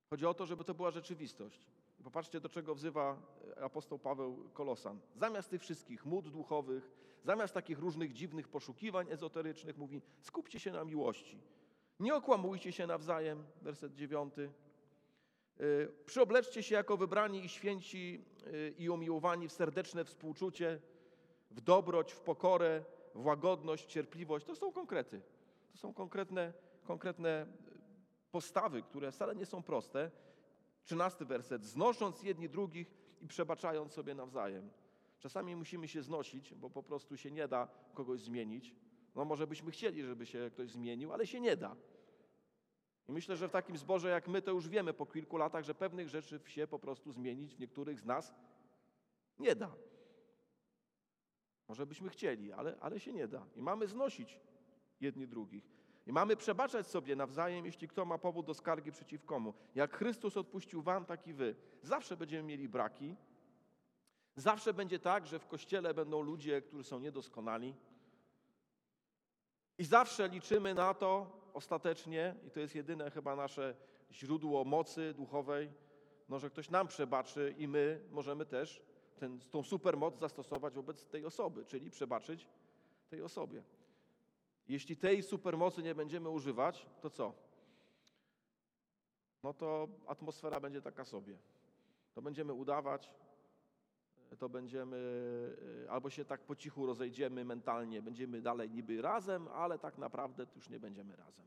Chodzi 0.09 0.25
o 0.25 0.33
to, 0.33 0.45
żeby 0.45 0.63
to 0.63 0.73
była 0.73 0.91
rzeczywistość. 0.91 1.71
Popatrzcie, 2.03 2.39
do 2.39 2.49
czego 2.49 2.75
wzywa 2.75 3.17
e, 3.57 3.63
apostoł 3.63 3.99
Paweł 3.99 4.49
Kolosan. 4.53 4.99
Zamiast 5.15 5.49
tych 5.49 5.61
wszystkich 5.61 6.05
mód 6.05 6.29
duchowych, 6.29 6.91
zamiast 7.23 7.53
takich 7.53 7.79
różnych 7.79 8.13
dziwnych 8.13 8.47
poszukiwań 8.47 9.07
ezoterycznych, 9.09 9.77
mówi: 9.77 10.01
skupcie 10.21 10.59
się 10.59 10.71
na 10.71 10.83
miłości. 10.83 11.41
Nie 11.99 12.15
okłamujcie 12.15 12.71
się 12.71 12.87
nawzajem, 12.87 13.43
werset 13.61 13.93
dziewiąty. 13.93 14.51
E, 15.59 15.63
przyobleczcie 16.05 16.63
się 16.63 16.75
jako 16.75 16.97
wybrani 16.97 17.45
i 17.45 17.49
święci 17.49 18.25
e, 18.45 18.69
i 18.69 18.89
umiłowani 18.89 19.47
w 19.47 19.51
serdeczne 19.51 20.05
współczucie, 20.05 20.81
w 21.51 21.61
dobroć, 21.61 22.11
w 22.11 22.19
pokorę, 22.19 22.83
w 23.15 23.25
łagodność, 23.25 23.85
cierpliwość. 23.85 24.45
To 24.45 24.55
są 24.55 24.71
konkrety. 24.71 25.21
To 25.71 25.77
są 25.77 25.93
konkretne, 25.93 26.53
konkretne 26.83 27.45
postawy, 28.31 28.81
które 28.81 29.11
wcale 29.11 29.35
nie 29.35 29.45
są 29.45 29.63
proste, 29.63 30.11
Trzynasty 30.83 31.25
werset. 31.25 31.65
Znosząc 31.65 32.23
jedni 32.23 32.49
drugich 32.49 32.93
i 33.21 33.27
przebaczając 33.27 33.93
sobie 33.93 34.15
nawzajem. 34.15 34.69
Czasami 35.19 35.55
musimy 35.55 35.87
się 35.87 36.03
znosić, 36.03 36.53
bo 36.53 36.69
po 36.69 36.83
prostu 36.83 37.17
się 37.17 37.31
nie 37.31 37.47
da 37.47 37.67
kogoś 37.93 38.21
zmienić. 38.21 38.75
No 39.15 39.25
może 39.25 39.47
byśmy 39.47 39.71
chcieli, 39.71 40.03
żeby 40.03 40.25
się 40.25 40.49
ktoś 40.53 40.69
zmienił, 40.69 41.13
ale 41.13 41.27
się 41.27 41.39
nie 41.39 41.57
da. 41.57 41.75
I 43.07 43.11
myślę, 43.11 43.37
że 43.37 43.47
w 43.47 43.51
takim 43.51 43.77
zborze 43.77 44.09
jak 44.09 44.27
my 44.27 44.41
to 44.41 44.51
już 44.51 44.69
wiemy 44.69 44.93
po 44.93 45.05
kilku 45.05 45.37
latach, 45.37 45.63
że 45.63 45.75
pewnych 45.75 46.09
rzeczy 46.09 46.39
się 46.45 46.67
po 46.67 46.79
prostu 46.79 47.11
zmienić 47.11 47.55
w 47.55 47.59
niektórych 47.59 47.99
z 47.99 48.05
nas 48.05 48.33
nie 49.39 49.55
da. 49.55 49.71
Może 51.71 51.85
byśmy 51.85 52.09
chcieli, 52.09 52.53
ale, 52.53 52.77
ale 52.79 52.99
się 52.99 53.13
nie 53.13 53.27
da. 53.27 53.45
I 53.55 53.61
mamy 53.61 53.87
znosić 53.87 54.39
jedni 55.01 55.27
drugich. 55.27 55.71
I 56.07 56.11
mamy 56.11 56.35
przebaczać 56.35 56.87
sobie 56.87 57.15
nawzajem, 57.15 57.65
jeśli 57.65 57.87
kto 57.87 58.05
ma 58.05 58.17
powód 58.17 58.45
do 58.45 58.53
skargi 58.53 58.91
przeciw 58.91 59.25
komu. 59.25 59.53
Jak 59.75 59.97
Chrystus 59.97 60.37
odpuścił 60.37 60.81
wam, 60.81 61.05
tak 61.05 61.27
i 61.27 61.33
wy. 61.33 61.55
Zawsze 61.81 62.17
będziemy 62.17 62.43
mieli 62.43 62.69
braki. 62.69 63.15
Zawsze 64.35 64.73
będzie 64.73 64.99
tak, 64.99 65.27
że 65.27 65.39
w 65.39 65.47
kościele 65.47 65.93
będą 65.93 66.21
ludzie, 66.21 66.61
którzy 66.61 66.83
są 66.83 66.99
niedoskonali. 66.99 67.75
I 69.77 69.83
zawsze 69.83 70.27
liczymy 70.27 70.73
na 70.73 70.93
to 70.93 71.39
ostatecznie, 71.53 72.35
i 72.47 72.51
to 72.51 72.59
jest 72.59 72.75
jedyne 72.75 73.11
chyba 73.11 73.35
nasze 73.35 73.75
źródło 74.11 74.65
mocy 74.65 75.13
duchowej, 75.13 75.71
no, 76.29 76.39
że 76.39 76.49
ktoś 76.49 76.69
nam 76.69 76.87
przebaczy 76.87 77.55
i 77.57 77.67
my 77.67 78.01
możemy 78.09 78.45
też 78.45 78.90
ten, 79.21 79.39
tą 79.39 79.63
supermoc 79.63 80.19
zastosować 80.19 80.73
wobec 80.73 81.05
tej 81.05 81.25
osoby, 81.25 81.65
czyli 81.65 81.89
przebaczyć 81.89 82.47
tej 83.09 83.21
osobie. 83.21 83.63
Jeśli 84.67 84.97
tej 84.97 85.23
supermocy 85.23 85.83
nie 85.83 85.95
będziemy 85.95 86.29
używać, 86.29 86.85
to 87.01 87.09
co? 87.09 87.33
No 89.43 89.53
to 89.53 89.87
atmosfera 90.07 90.59
będzie 90.59 90.81
taka 90.81 91.05
sobie. 91.05 91.37
To 92.13 92.21
będziemy 92.21 92.53
udawać, 92.53 93.13
to 94.39 94.49
będziemy, 94.49 94.97
e, 95.85 95.91
albo 95.91 96.09
się 96.09 96.25
tak 96.25 96.41
po 96.41 96.55
cichu 96.55 96.85
rozejdziemy 96.85 97.45
mentalnie, 97.45 98.01
będziemy 98.01 98.41
dalej 98.41 98.69
niby 98.69 99.01
razem, 99.01 99.47
ale 99.47 99.79
tak 99.79 99.97
naprawdę 99.97 100.45
już 100.55 100.69
nie 100.69 100.79
będziemy 100.79 101.15
razem. 101.15 101.45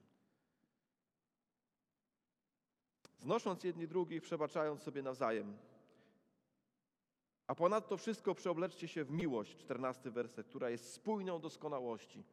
Znosząc 3.19 3.65
jedni 3.65 3.89
drugich, 3.89 4.23
przebaczając 4.23 4.83
sobie 4.83 5.03
nawzajem. 5.03 5.57
A 7.47 7.55
ponadto 7.55 7.97
wszystko 7.97 8.35
przeobleczcie 8.35 8.89
się 8.89 9.05
w 9.05 9.11
miłość, 9.11 9.57
czternasty 9.57 10.11
werset, 10.11 10.47
która 10.47 10.71
jest 10.71 10.93
spójną 10.93 11.41
doskonałości 11.41 12.25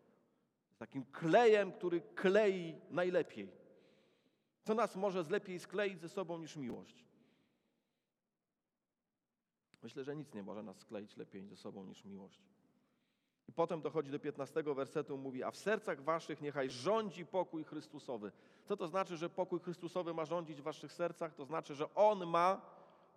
takim 0.81 1.05
klejem, 1.05 1.71
który 1.71 2.01
klei 2.01 2.75
najlepiej. 2.89 3.51
Co 4.63 4.73
nas 4.73 4.95
może 4.95 5.23
lepiej 5.29 5.59
skleić 5.59 6.01
ze 6.01 6.09
sobą 6.09 6.37
niż 6.37 6.55
miłość? 6.55 7.05
Myślę, 9.83 10.03
że 10.03 10.15
nic 10.15 10.33
nie 10.33 10.43
może 10.43 10.63
nas 10.63 10.77
skleić 10.77 11.17
lepiej 11.17 11.47
ze 11.47 11.57
sobą 11.57 11.85
niż 11.85 12.05
miłość. 12.05 12.41
I 13.47 13.53
potem 13.53 13.81
dochodzi 13.81 14.11
do 14.11 14.19
15 14.19 14.63
wersetu, 14.63 15.17
mówi, 15.17 15.43
a 15.43 15.51
w 15.51 15.57
sercach 15.57 16.03
waszych 16.03 16.41
niechaj 16.41 16.69
rządzi 16.69 17.25
pokój 17.25 17.63
Chrystusowy. 17.63 18.31
Co 18.65 18.77
to 18.77 18.87
znaczy, 18.87 19.17
że 19.17 19.29
pokój 19.29 19.59
Chrystusowy 19.59 20.13
ma 20.13 20.25
rządzić 20.25 20.61
w 20.61 20.63
waszych 20.63 20.93
sercach? 20.93 21.35
To 21.35 21.45
znaczy, 21.45 21.75
że 21.75 21.95
On 21.95 22.27
ma 22.27 22.61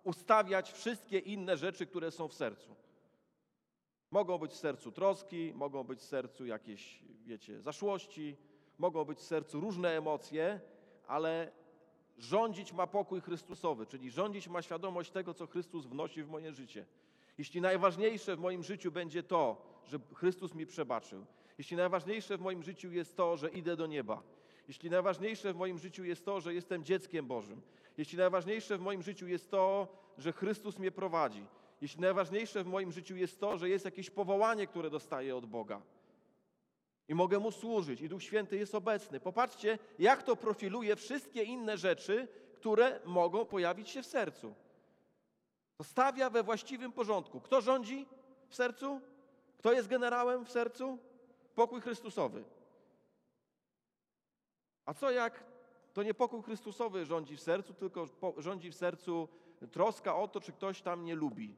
ustawiać 0.05 0.71
wszystkie 0.71 1.19
inne 1.19 1.57
rzeczy, 1.57 1.85
które 1.85 2.11
są 2.11 2.27
w 2.27 2.33
sercu. 2.33 2.75
Mogą 4.11 4.37
być 4.37 4.51
w 4.51 4.57
sercu 4.57 4.91
troski, 4.91 5.51
mogą 5.55 5.83
być 5.83 5.99
w 5.99 6.03
sercu 6.03 6.45
jakieś, 6.45 6.99
wiecie, 7.25 7.61
zaszłości, 7.61 8.37
mogą 8.77 9.05
być 9.05 9.19
w 9.19 9.23
sercu 9.23 9.59
różne 9.59 9.97
emocje, 9.97 10.59
ale 11.07 11.51
rządzić 12.17 12.73
ma 12.73 12.87
pokój 12.87 13.21
Chrystusowy, 13.21 13.85
czyli 13.85 14.11
rządzić 14.11 14.47
ma 14.47 14.61
świadomość 14.61 15.11
tego, 15.11 15.33
co 15.33 15.47
Chrystus 15.47 15.85
wnosi 15.85 16.23
w 16.23 16.29
moje 16.29 16.53
życie. 16.53 16.85
Jeśli 17.37 17.61
najważniejsze 17.61 18.35
w 18.35 18.39
moim 18.39 18.63
życiu 18.63 18.91
będzie 18.91 19.23
to, 19.23 19.61
że 19.85 19.99
Chrystus 20.13 20.53
mi 20.53 20.65
przebaczył, 20.65 21.25
jeśli 21.57 21.77
najważniejsze 21.77 22.37
w 22.37 22.41
moim 22.41 22.63
życiu 22.63 22.91
jest 22.91 23.17
to, 23.17 23.37
że 23.37 23.49
idę 23.49 23.75
do 23.75 23.87
nieba, 23.87 24.23
jeśli 24.67 24.89
najważniejsze 24.89 25.53
w 25.53 25.57
moim 25.57 25.77
życiu 25.77 26.03
jest 26.03 26.25
to, 26.25 26.41
że 26.41 26.53
jestem 26.53 26.83
dzieckiem 26.83 27.27
Bożym, 27.27 27.61
jeśli 27.97 28.17
najważniejsze 28.17 28.77
w 28.77 28.81
moim 28.81 29.01
życiu 29.01 29.27
jest 29.27 29.51
to, 29.51 29.87
że 30.17 30.33
Chrystus 30.33 30.79
mnie 30.79 30.91
prowadzi, 30.91 31.45
jeśli 31.81 32.01
najważniejsze 32.01 32.63
w 32.63 32.67
moim 32.67 32.91
życiu 32.91 33.15
jest 33.15 33.39
to, 33.39 33.57
że 33.57 33.69
jest 33.69 33.85
jakieś 33.85 34.09
powołanie, 34.09 34.67
które 34.67 34.89
dostaję 34.89 35.35
od 35.35 35.45
Boga 35.45 35.81
i 37.07 37.15
mogę 37.15 37.39
Mu 37.39 37.51
służyć 37.51 38.01
i 38.01 38.09
Duch 38.09 38.23
Święty 38.23 38.57
jest 38.57 38.75
obecny. 38.75 39.19
Popatrzcie, 39.19 39.79
jak 39.99 40.23
to 40.23 40.35
profiluje 40.35 40.95
wszystkie 40.95 41.43
inne 41.43 41.77
rzeczy, 41.77 42.27
które 42.53 42.99
mogą 43.05 43.45
pojawić 43.45 43.89
się 43.89 44.01
w 44.01 44.05
sercu. 44.05 44.55
To 45.77 45.83
stawia 45.83 46.29
we 46.29 46.43
właściwym 46.43 46.91
porządku. 46.91 47.41
Kto 47.41 47.61
rządzi 47.61 48.05
w 48.47 48.55
sercu? 48.55 49.01
Kto 49.57 49.73
jest 49.73 49.87
generałem 49.87 50.45
w 50.45 50.51
sercu? 50.51 50.97
Pokój 51.55 51.81
Chrystusowy. 51.81 52.43
A 54.85 54.93
co 54.93 55.11
jak 55.11 55.43
to 55.93 56.03
nie 56.03 56.13
pokój 56.13 56.41
Chrystusowy 56.41 57.05
rządzi 57.05 57.37
w 57.37 57.41
sercu, 57.41 57.73
tylko 57.73 58.05
rządzi 58.37 58.71
w 58.71 58.75
sercu 58.75 59.27
troska 59.71 60.15
o 60.15 60.27
to, 60.27 60.41
czy 60.41 60.51
ktoś 60.51 60.81
tam 60.81 61.05
nie 61.05 61.15
lubi, 61.15 61.55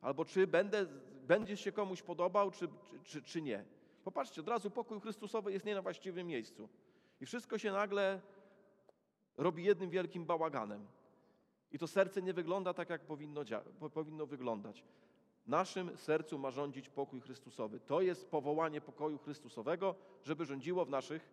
albo 0.00 0.24
czy 0.24 0.46
będę, 0.46 0.86
będzie 1.26 1.56
się 1.56 1.72
komuś 1.72 2.02
podobał, 2.02 2.50
czy, 2.50 2.68
czy, 3.04 3.22
czy 3.22 3.42
nie. 3.42 3.64
Popatrzcie, 4.04 4.40
od 4.40 4.48
razu 4.48 4.70
pokój 4.70 5.00
Chrystusowy 5.00 5.52
jest 5.52 5.64
nie 5.64 5.74
na 5.74 5.82
właściwym 5.82 6.26
miejscu. 6.26 6.68
I 7.20 7.26
wszystko 7.26 7.58
się 7.58 7.72
nagle 7.72 8.20
robi 9.36 9.64
jednym 9.64 9.90
wielkim 9.90 10.24
bałaganem. 10.24 10.86
I 11.72 11.78
to 11.78 11.86
serce 11.86 12.22
nie 12.22 12.32
wygląda 12.32 12.74
tak, 12.74 12.90
jak 12.90 13.06
powinno, 13.06 13.44
powinno 13.94 14.26
wyglądać. 14.26 14.84
Naszym 15.46 15.96
sercu 15.96 16.38
ma 16.38 16.50
rządzić 16.50 16.88
pokój 16.88 17.20
Chrystusowy. 17.20 17.80
To 17.80 18.00
jest 18.00 18.30
powołanie 18.30 18.80
pokoju 18.80 19.18
Chrystusowego, 19.18 19.94
żeby 20.22 20.44
rządziło 20.44 20.84
w 20.84 20.90
naszych 20.90 21.30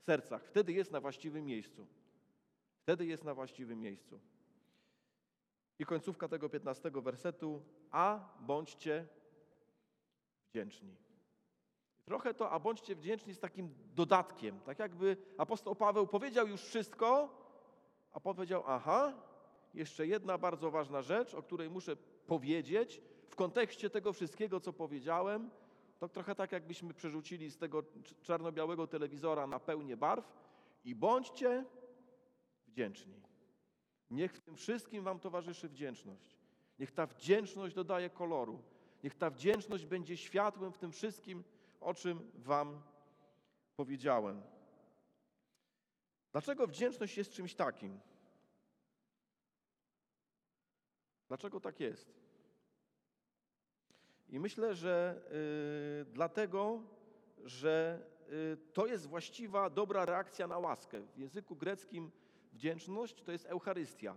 sercach. 0.00 0.44
Wtedy 0.44 0.72
jest 0.72 0.90
na 0.90 1.00
właściwym 1.00 1.44
miejscu. 1.44 1.86
Wtedy 2.82 3.06
jest 3.06 3.24
na 3.24 3.34
właściwym 3.34 3.80
miejscu. 3.80 4.20
I 5.78 5.84
końcówka 5.84 6.28
tego 6.28 6.48
15 6.48 6.90
wersetu. 6.90 7.62
A 7.90 8.34
bądźcie 8.40 9.06
wdzięczni. 10.50 10.96
Trochę 12.04 12.34
to, 12.34 12.50
a 12.50 12.58
bądźcie 12.58 12.96
wdzięczni 12.96 13.34
z 13.34 13.40
takim 13.40 13.74
dodatkiem. 13.94 14.60
Tak 14.60 14.78
jakby 14.78 15.16
apostoł 15.38 15.74
Paweł 15.74 16.06
powiedział 16.06 16.48
już 16.48 16.62
wszystko, 16.62 17.28
a 18.12 18.20
powiedział, 18.20 18.62
aha, 18.66 19.14
jeszcze 19.74 20.06
jedna 20.06 20.38
bardzo 20.38 20.70
ważna 20.70 21.02
rzecz, 21.02 21.34
o 21.34 21.42
której 21.42 21.70
muszę 21.70 21.96
powiedzieć 22.26 23.02
w 23.28 23.36
kontekście 23.36 23.90
tego 23.90 24.12
wszystkiego, 24.12 24.60
co 24.60 24.72
powiedziałem. 24.72 25.50
To 26.00 26.08
trochę 26.08 26.34
tak, 26.34 26.52
jakbyśmy 26.52 26.94
przerzucili 26.94 27.50
z 27.50 27.58
tego 27.58 27.82
czarno-białego 28.22 28.86
telewizora 28.86 29.46
na 29.46 29.60
pełnię 29.60 29.96
barw 29.96 30.32
i 30.84 30.94
bądźcie 30.94 31.64
wdzięczni. 32.66 33.22
Niech 34.10 34.32
w 34.32 34.40
tym 34.40 34.56
wszystkim 34.56 35.04
Wam 35.04 35.20
towarzyszy 35.20 35.68
wdzięczność. 35.68 36.36
Niech 36.78 36.92
ta 36.92 37.06
wdzięczność 37.06 37.74
dodaje 37.74 38.10
koloru. 38.10 38.62
Niech 39.04 39.14
ta 39.14 39.30
wdzięczność 39.30 39.86
będzie 39.86 40.16
światłem 40.16 40.72
w 40.72 40.78
tym 40.78 40.92
wszystkim, 40.92 41.44
o 41.80 41.94
czym 41.94 42.30
Wam 42.34 42.82
powiedziałem. 43.76 44.42
Dlaczego 46.32 46.66
wdzięczność 46.66 47.16
jest 47.16 47.32
czymś 47.32 47.54
takim? 47.54 48.00
Dlaczego 51.28 51.60
tak 51.60 51.80
jest? 51.80 52.20
I 54.30 54.40
myślę, 54.40 54.74
że 54.74 55.22
y, 56.02 56.12
dlatego, 56.12 56.82
że 57.44 58.02
y, 58.32 58.56
to 58.72 58.86
jest 58.86 59.06
właściwa, 59.06 59.70
dobra 59.70 60.04
reakcja 60.04 60.46
na 60.46 60.58
łaskę. 60.58 61.00
W 61.00 61.18
języku 61.18 61.56
greckim 61.56 62.10
wdzięczność 62.52 63.22
to 63.22 63.32
jest 63.32 63.46
Eucharystia. 63.46 64.16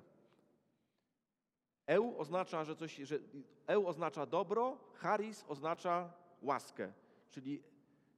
Eu 1.85 2.17
oznacza, 2.17 2.63
że 2.63 2.75
coś, 2.75 2.95
że 2.95 3.19
eu 3.67 3.87
oznacza 3.87 4.25
dobro, 4.25 4.77
charis 4.93 5.45
oznacza 5.47 6.13
łaskę. 6.41 6.93
Czyli 7.29 7.63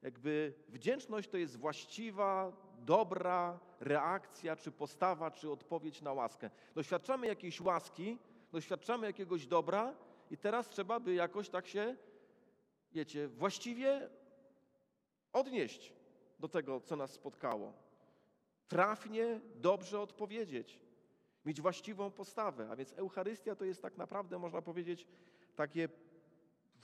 jakby 0.01 0.53
wdzięczność 0.69 1.29
to 1.29 1.37
jest 1.37 1.57
właściwa, 1.57 2.51
dobra 2.79 3.59
reakcja, 3.79 4.55
czy 4.55 4.71
postawa, 4.71 5.31
czy 5.31 5.51
odpowiedź 5.51 6.01
na 6.01 6.13
łaskę. 6.13 6.49
Doświadczamy 6.75 7.27
jakiejś 7.27 7.61
łaski, 7.61 8.17
doświadczamy 8.51 9.07
jakiegoś 9.07 9.47
dobra 9.47 9.95
i 10.32 10.38
teraz 10.38 10.70
trzeba 10.70 11.00
by 11.00 11.13
jakoś 11.13 11.50
tak 11.50 11.67
się, 11.67 11.96
wiecie, 12.91 13.27
właściwie 13.27 14.10
odnieść 15.34 15.94
do 16.39 16.48
tego, 16.48 16.82
co 16.82 16.96
nas 16.96 17.12
spotkało. 17.12 17.74
Trafnie, 18.67 19.39
dobrze 19.55 20.01
odpowiedzieć, 20.01 20.79
mieć 21.46 21.62
właściwą 21.62 22.12
postawę. 22.12 22.67
A 22.72 22.75
więc 22.75 22.94
Eucharystia 22.94 23.55
to 23.55 23.65
jest 23.65 23.82
tak 23.82 23.98
naprawdę, 23.98 24.39
można 24.39 24.62
powiedzieć, 24.62 25.08
takie 25.55 25.89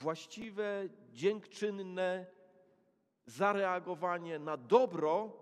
właściwe, 0.00 0.88
dziękczynne 1.12 2.26
zareagowanie 3.26 4.38
na 4.38 4.56
dobro, 4.56 5.32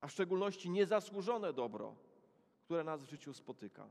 a 0.00 0.06
w 0.06 0.12
szczególności 0.12 0.70
niezasłużone 0.70 1.52
dobro, 1.52 1.96
które 2.64 2.84
nas 2.84 3.04
w 3.04 3.10
życiu 3.10 3.34
spotyka. 3.34 3.88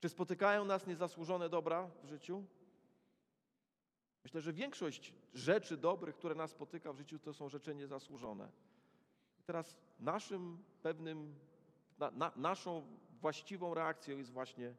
Czy 0.00 0.08
spotykają 0.08 0.64
nas 0.64 0.86
niezasłużone 0.86 1.48
dobra 1.48 1.90
w 2.02 2.08
życiu? 2.08 2.44
Myślę, 4.24 4.40
że 4.40 4.52
większość 4.52 5.14
rzeczy 5.34 5.76
dobrych, 5.76 6.16
które 6.16 6.34
nas 6.34 6.50
spotyka 6.50 6.92
w 6.92 6.96
życiu, 6.96 7.18
to 7.18 7.34
są 7.34 7.48
rzeczy 7.48 7.74
niezasłużone. 7.74 8.52
Teraz 9.46 9.76
naszym 10.00 10.64
pewnym, 10.82 11.34
na, 11.98 12.10
na, 12.10 12.32
naszą 12.36 12.86
właściwą 13.20 13.74
reakcją 13.74 14.18
jest 14.18 14.32
właśnie 14.32 14.74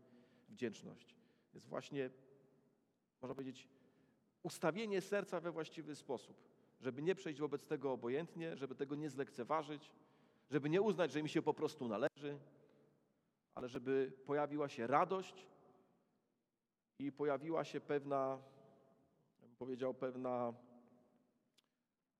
wdzięczność. 0.49 1.15
Jest 1.53 1.67
właśnie, 1.67 2.09
można 3.21 3.35
powiedzieć, 3.35 3.67
ustawienie 4.43 5.01
serca 5.01 5.39
we 5.39 5.51
właściwy 5.51 5.95
sposób, 5.95 6.37
żeby 6.81 7.01
nie 7.01 7.15
przejść 7.15 7.39
wobec 7.39 7.65
tego 7.65 7.91
obojętnie, 7.91 8.57
żeby 8.57 8.75
tego 8.75 8.95
nie 8.95 9.09
zlekceważyć, 9.09 9.91
żeby 10.49 10.69
nie 10.69 10.81
uznać, 10.81 11.11
że 11.11 11.23
mi 11.23 11.29
się 11.29 11.41
po 11.41 11.53
prostu 11.53 11.87
należy, 11.87 12.39
ale 13.59 13.69
żeby 13.69 14.11
pojawiła 14.25 14.69
się 14.69 14.87
radość 14.87 15.47
i 16.99 17.11
pojawiła 17.11 17.63
się 17.63 17.81
pewna, 17.81 18.41
powiedział, 19.57 19.93
pewna, 19.93 20.53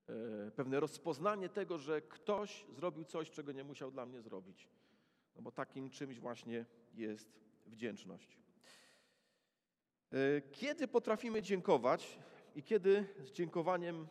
e, 0.09 0.51
pewne 0.51 0.79
rozpoznanie 0.79 1.49
tego, 1.49 1.77
że 1.77 2.01
ktoś 2.01 2.65
zrobił 2.69 3.05
coś, 3.05 3.31
czego 3.31 3.51
nie 3.51 3.63
musiał 3.63 3.91
dla 3.91 4.05
mnie 4.05 4.21
zrobić. 4.21 4.67
No 5.35 5.41
bo 5.41 5.51
takim 5.51 5.89
czymś 5.89 6.19
właśnie 6.19 6.65
jest 6.93 7.29
wdzięczność. 7.65 8.37
E, 10.11 10.41
kiedy 10.41 10.87
potrafimy 10.87 11.41
dziękować 11.41 12.19
i 12.55 12.63
kiedy 12.63 13.05
z 13.19 13.31
dziękowaniem 13.31 14.07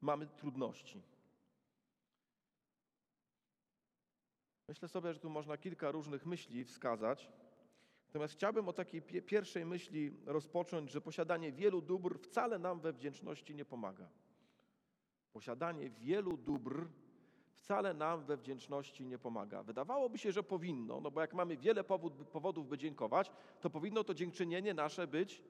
mamy 0.00 0.26
trudności? 0.26 1.02
Myślę 4.70 4.88
sobie, 4.88 5.12
że 5.12 5.20
tu 5.20 5.30
można 5.30 5.56
kilka 5.56 5.90
różnych 5.90 6.26
myśli 6.26 6.64
wskazać. 6.64 7.28
Natomiast 8.06 8.34
chciałbym 8.34 8.68
o 8.68 8.72
takiej 8.72 9.02
pierwszej 9.02 9.66
myśli 9.66 10.12
rozpocząć, 10.26 10.90
że 10.90 11.00
posiadanie 11.00 11.52
wielu 11.52 11.82
dóbr 11.82 12.18
wcale 12.18 12.58
nam 12.58 12.80
we 12.80 12.92
wdzięczności 12.92 13.54
nie 13.54 13.64
pomaga. 13.64 14.08
Posiadanie 15.32 15.90
wielu 15.90 16.36
dóbr 16.36 16.86
wcale 17.52 17.94
nam 17.94 18.24
we 18.24 18.36
wdzięczności 18.36 19.06
nie 19.06 19.18
pomaga. 19.18 19.62
Wydawałoby 19.62 20.18
się, 20.18 20.32
że 20.32 20.42
powinno, 20.42 21.00
no 21.00 21.10
bo 21.10 21.20
jak 21.20 21.34
mamy 21.34 21.56
wiele 21.56 21.84
powód, 21.84 22.14
powodów, 22.14 22.68
by 22.68 22.78
dziękować, 22.78 23.30
to 23.60 23.70
powinno 23.70 24.04
to 24.04 24.14
dziękczynienie 24.14 24.74
nasze 24.74 25.06
być 25.06 25.42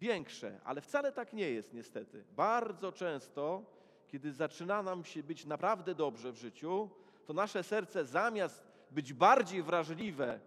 większe, 0.00 0.60
ale 0.64 0.80
wcale 0.80 1.12
tak 1.12 1.32
nie 1.32 1.50
jest 1.50 1.72
niestety. 1.72 2.24
Bardzo 2.36 2.92
często, 2.92 3.62
kiedy 4.06 4.32
zaczyna 4.32 4.82
nam 4.82 5.04
się 5.04 5.22
być 5.22 5.46
naprawdę 5.46 5.94
dobrze 5.94 6.32
w 6.32 6.36
życiu, 6.36 6.90
to 7.28 7.34
nasze 7.34 7.62
serce 7.62 8.04
zamiast 8.04 8.62
być 8.90 9.12
bardziej 9.12 9.62
wrażliwe 9.62 10.40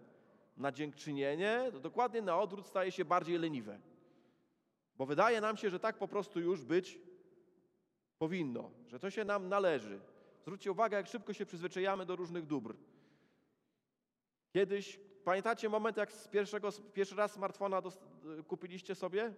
na 0.56 0.72
dziękczynienie, 0.72 1.68
to 1.72 1.80
dokładnie 1.80 2.22
na 2.22 2.38
odwrót 2.38 2.66
staje 2.66 2.92
się 2.92 3.04
bardziej 3.04 3.38
leniwe. 3.38 3.80
Bo 4.96 5.06
wydaje 5.06 5.40
nam 5.40 5.56
się, 5.56 5.70
że 5.70 5.80
tak 5.80 5.98
po 5.98 6.08
prostu 6.08 6.40
już 6.40 6.64
być 6.64 6.98
powinno, 8.18 8.70
że 8.86 8.98
to 8.98 9.10
się 9.10 9.24
nam 9.24 9.48
należy. 9.48 10.00
Zwróćcie 10.42 10.72
uwagę, 10.72 10.96
jak 10.96 11.06
szybko 11.06 11.32
się 11.32 11.46
przyzwyczajamy 11.46 12.06
do 12.06 12.16
różnych 12.16 12.46
dóbr. 12.46 12.76
Kiedyś, 14.52 15.00
pamiętacie 15.24 15.68
moment, 15.68 15.96
jak 15.96 16.12
z 16.12 16.28
pierwszego, 16.28 16.68
pierwszy 16.92 17.16
raz 17.16 17.32
smartfona 17.32 17.82
kupiliście 18.48 18.94
sobie? 18.94 19.34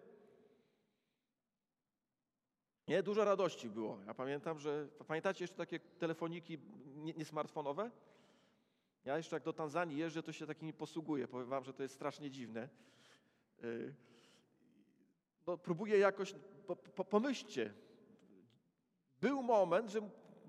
Nie, 2.88 3.02
dużo 3.02 3.24
radości 3.24 3.70
było. 3.70 3.98
Ja 4.06 4.14
pamiętam, 4.14 4.58
że 4.58 4.88
pamiętacie 5.06 5.44
jeszcze 5.44 5.56
takie 5.56 5.80
telefoniki 5.80 6.58
niesmartfonowe? 7.04 7.90
Ja 9.04 9.16
jeszcze 9.16 9.36
jak 9.36 9.42
do 9.42 9.52
Tanzanii 9.52 9.98
jeżdżę, 9.98 10.22
to 10.22 10.32
się 10.32 10.46
takimi 10.46 10.72
posługuję. 10.72 11.28
Powiem 11.28 11.48
wam, 11.48 11.64
że 11.64 11.72
to 11.72 11.82
jest 11.82 11.94
strasznie 11.94 12.30
dziwne. 12.30 12.68
Y, 13.64 13.94
no, 15.46 15.58
próbuję 15.58 15.98
jakoś, 15.98 16.34
po, 16.66 16.76
po, 16.76 17.04
pomyślcie, 17.04 17.74
był 19.20 19.42
moment, 19.42 19.90
że 19.90 20.00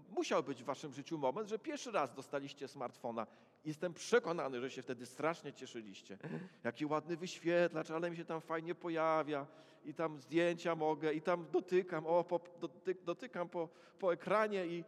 musiał 0.09 0.43
być 0.43 0.63
w 0.63 0.65
waszym 0.65 0.93
życiu 0.93 1.17
moment, 1.17 1.49
że 1.49 1.59
pierwszy 1.59 1.91
raz 1.91 2.13
dostaliście 2.13 2.67
smartfona. 2.67 3.27
Jestem 3.65 3.93
przekonany, 3.93 4.61
że 4.61 4.71
się 4.71 4.81
wtedy 4.81 5.05
strasznie 5.05 5.53
cieszyliście. 5.53 6.17
Jaki 6.63 6.85
ładny 6.85 7.17
wyświetlacz, 7.17 7.91
ale 7.91 8.09
mi 8.09 8.17
się 8.17 8.25
tam 8.25 8.41
fajnie 8.41 8.75
pojawia 8.75 9.47
i 9.85 9.93
tam 9.93 10.19
zdjęcia 10.19 10.75
mogę 10.75 11.13
i 11.13 11.21
tam 11.21 11.45
dotykam, 11.51 12.05
o, 12.07 12.23
po, 12.23 12.39
dotyk, 12.59 13.03
dotykam 13.03 13.49
po, 13.49 13.69
po 13.99 14.13
ekranie 14.13 14.65
i, 14.67 14.83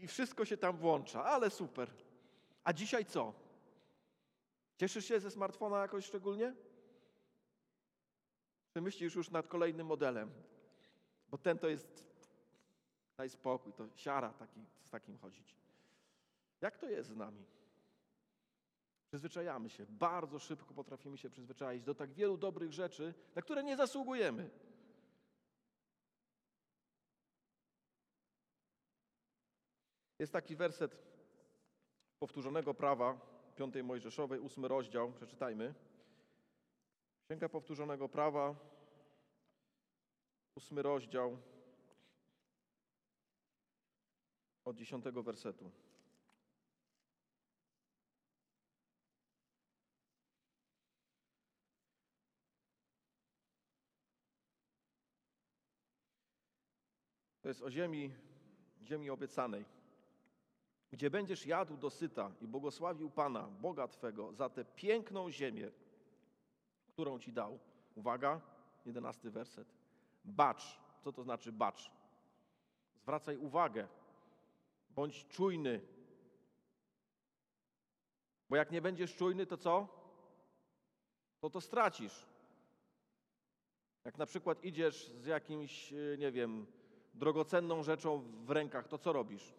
i 0.00 0.06
wszystko 0.06 0.44
się 0.44 0.56
tam 0.56 0.76
włącza, 0.76 1.24
ale 1.24 1.50
super. 1.50 1.90
A 2.64 2.72
dzisiaj 2.72 3.06
co? 3.06 3.34
Cieszysz 4.76 5.04
się 5.04 5.20
ze 5.20 5.30
smartfona 5.30 5.80
jakoś 5.80 6.04
szczególnie? 6.04 6.54
Czy 8.72 8.80
myślisz 8.80 9.14
już 9.14 9.30
nad 9.30 9.48
kolejnym 9.48 9.86
modelem? 9.86 10.30
Bo 11.30 11.38
ten 11.38 11.58
to 11.58 11.68
jest, 11.68 12.04
daj 13.16 13.30
spokój, 13.30 13.72
to 13.72 13.88
siara 13.94 14.32
taki, 14.32 14.60
z 14.82 14.90
takim 14.90 15.18
chodzić. 15.18 15.56
Jak 16.60 16.78
to 16.78 16.88
jest 16.88 17.10
z 17.10 17.16
nami? 17.16 17.44
Przyzwyczajamy 19.08 19.70
się, 19.70 19.86
bardzo 19.88 20.38
szybko 20.38 20.74
potrafimy 20.74 21.18
się 21.18 21.30
przyzwyczaić 21.30 21.84
do 21.84 21.94
tak 21.94 22.12
wielu 22.12 22.36
dobrych 22.36 22.72
rzeczy, 22.72 23.14
na 23.34 23.42
które 23.42 23.64
nie 23.64 23.76
zasługujemy. 23.76 24.50
Jest 30.20 30.32
taki 30.32 30.56
werset 30.56 30.96
powtórzonego 32.18 32.74
prawa, 32.74 33.20
piątej 33.56 33.82
Mojżeszowej, 33.82 34.40
ósmy 34.40 34.68
rozdział, 34.68 35.12
przeczytajmy. 35.12 35.74
Księga 37.24 37.48
powtórzonego 37.48 38.08
prawa, 38.08 38.54
ósmy 40.54 40.82
rozdział, 40.82 41.38
od 44.64 44.76
dziesiątego 44.76 45.22
wersetu. 45.22 45.70
To 57.42 57.48
jest 57.48 57.62
o 57.62 57.70
ziemi, 57.70 58.14
ziemi 58.82 59.10
obiecanej, 59.10 59.79
gdzie 60.90 61.10
będziesz 61.10 61.46
jadł 61.46 61.76
dosyta 61.76 62.32
i 62.40 62.46
błogosławił 62.46 63.10
Pana, 63.10 63.42
Boga 63.42 63.88
Twego, 63.88 64.32
za 64.32 64.48
tę 64.48 64.64
piękną 64.64 65.30
ziemię, 65.30 65.70
którą 66.88 67.18
Ci 67.18 67.32
dał. 67.32 67.58
Uwaga, 67.94 68.40
jedenasty 68.86 69.30
werset. 69.30 69.68
Bacz. 70.24 70.80
Co 71.00 71.12
to 71.12 71.22
znaczy 71.22 71.52
bacz? 71.52 71.90
Zwracaj 73.02 73.36
uwagę. 73.36 73.88
Bądź 74.90 75.26
czujny. 75.28 75.80
Bo 78.48 78.56
jak 78.56 78.70
nie 78.70 78.82
będziesz 78.82 79.16
czujny, 79.16 79.46
to 79.46 79.56
co? 79.56 79.88
To 81.40 81.50
to 81.50 81.60
stracisz. 81.60 82.26
Jak 84.04 84.18
na 84.18 84.26
przykład 84.26 84.64
idziesz 84.64 85.08
z 85.08 85.26
jakimś, 85.26 85.92
e, 85.92 85.96
nie 86.18 86.32
wiem, 86.32 86.66
drogocenną 87.14 87.82
rzeczą 87.82 88.22
w 88.44 88.50
rękach, 88.50 88.88
to 88.88 88.98
co 88.98 89.12
robisz? 89.12 89.54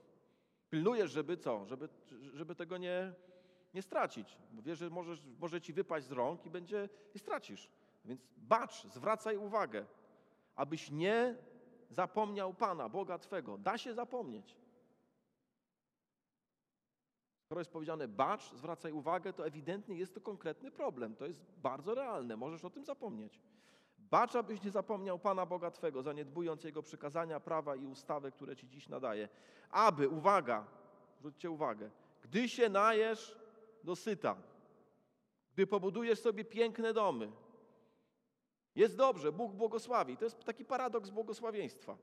Pilnujesz, 0.71 1.11
żeby 1.11 1.37
co? 1.37 1.65
Żeby, 1.65 1.89
żeby 2.33 2.55
tego 2.55 2.77
nie, 2.77 3.13
nie 3.73 3.81
stracić. 3.81 4.37
Bo 4.51 4.61
wiesz, 4.61 4.79
że 4.79 4.89
możesz, 4.89 5.25
może 5.39 5.61
ci 5.61 5.73
wypaść 5.73 6.07
z 6.07 6.11
rąk 6.11 6.45
i 6.45 6.49
będzie 6.49 6.89
i 7.15 7.19
stracisz. 7.19 7.69
Więc 8.05 8.21
bacz, 8.37 8.83
zwracaj 8.83 9.37
uwagę, 9.37 9.85
abyś 10.55 10.91
nie 10.91 11.35
zapomniał 11.89 12.53
Pana, 12.53 12.89
Boga 12.89 13.17
Twego. 13.17 13.57
Da 13.57 13.77
się 13.77 13.93
zapomnieć. 13.93 14.57
Skoro 17.45 17.61
jest 17.61 17.71
powiedziane 17.71 18.07
bacz, 18.07 18.53
zwracaj 18.53 18.91
uwagę, 18.91 19.33
to 19.33 19.45
ewidentnie 19.45 19.95
jest 19.95 20.13
to 20.13 20.21
konkretny 20.21 20.71
problem. 20.71 21.15
To 21.15 21.25
jest 21.25 21.41
bardzo 21.57 21.95
realne. 21.95 22.37
Możesz 22.37 22.65
o 22.65 22.69
tym 22.69 22.85
zapomnieć. 22.85 23.39
Bacz, 24.11 24.35
abyś 24.35 24.63
nie 24.63 24.71
zapomniał 24.71 25.19
Pana 25.19 25.45
Boga 25.45 25.71
Twego, 25.71 26.03
zaniedbując 26.03 26.63
Jego 26.63 26.83
przykazania, 26.83 27.39
prawa 27.39 27.75
i 27.75 27.85
ustawy, 27.85 28.31
które 28.31 28.55
Ci 28.55 28.69
dziś 28.69 28.89
nadaje. 28.89 29.29
Aby, 29.69 30.09
uwaga, 30.09 30.65
zwróćcie 31.17 31.51
uwagę, 31.51 31.89
gdy 32.21 32.49
się 32.49 32.69
najesz 32.69 33.35
dosyta, 33.83 34.35
gdy 35.53 35.67
pobudujesz 35.67 36.19
sobie 36.19 36.45
piękne 36.45 36.93
domy, 36.93 37.31
jest 38.75 38.97
dobrze, 38.97 39.31
Bóg 39.31 39.53
błogosławi. 39.53 40.17
To 40.17 40.25
jest 40.25 40.43
taki 40.43 40.65
paradoks 40.65 41.09
błogosławieństwa. 41.09 41.97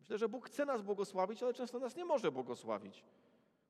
Myślę, 0.00 0.18
że 0.18 0.28
Bóg 0.28 0.46
chce 0.46 0.66
nas 0.66 0.82
błogosławić, 0.82 1.42
ale 1.42 1.54
często 1.54 1.78
nas 1.78 1.96
nie 1.96 2.04
może 2.04 2.32
błogosławić. 2.32 3.04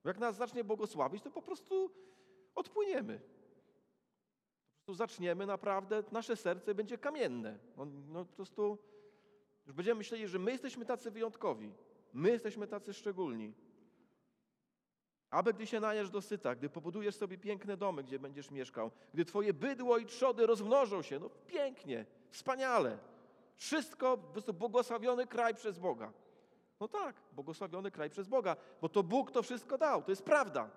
Bo 0.03 0.11
jak 0.11 0.19
nas 0.19 0.37
zacznie 0.37 0.64
błogosławić, 0.64 1.23
to 1.23 1.31
po 1.31 1.42
prostu 1.42 1.90
odpłyniemy. 2.55 3.21
Zaczniemy 4.88 5.46
naprawdę, 5.46 6.03
nasze 6.12 6.37
serce 6.37 6.75
będzie 6.75 6.99
kamienne. 6.99 7.59
No, 7.77 7.87
no 8.09 8.25
po 8.25 8.33
prostu 8.33 8.79
już 9.66 9.77
będziemy 9.77 9.99
myśleli, 9.99 10.29
że 10.29 10.38
my 10.38 10.53
jesteśmy 10.53 10.85
tacy 10.85 11.11
wyjątkowi. 11.11 11.72
My 12.12 12.31
jesteśmy 12.31 12.66
tacy 12.66 12.94
szczególni. 12.94 13.55
Aby 15.31 15.55
gdy 15.55 15.66
się 15.66 15.81
najesz 15.81 16.11
dosyta, 16.11 16.55
gdy 16.55 16.68
pobudujesz 16.68 17.16
sobie 17.16 17.38
piękne 17.38 17.77
domy, 17.77 18.05
gdzie 18.05 18.18
będziesz 18.18 18.51
mieszkał, 18.51 18.90
gdy 19.14 19.25
twoje 19.25 19.55
bydło 19.55 19.99
i 19.99 20.07
trzody 20.07 20.46
rozmnożą 20.46 21.03
się, 21.03 21.18
no 21.18 21.31
pięknie, 21.46 22.07
wspaniale. 22.31 22.99
Wszystko, 23.55 24.18
po 24.18 24.33
prostu 24.33 24.55
błogosławiony 24.55 25.27
kraj 25.27 25.55
przez 25.55 25.79
Boga. 25.79 26.12
No 26.81 26.88
tak, 26.88 27.16
błogosławiony 27.33 27.90
kraj 27.90 28.11
przez 28.11 28.29
Boga, 28.29 28.57
bo 28.81 28.88
to 28.88 29.03
Bóg 29.03 29.31
to 29.31 29.42
wszystko 29.42 29.79
dał, 29.79 30.03
to 30.03 30.12
jest 30.12 30.22
prawda. 30.22 30.70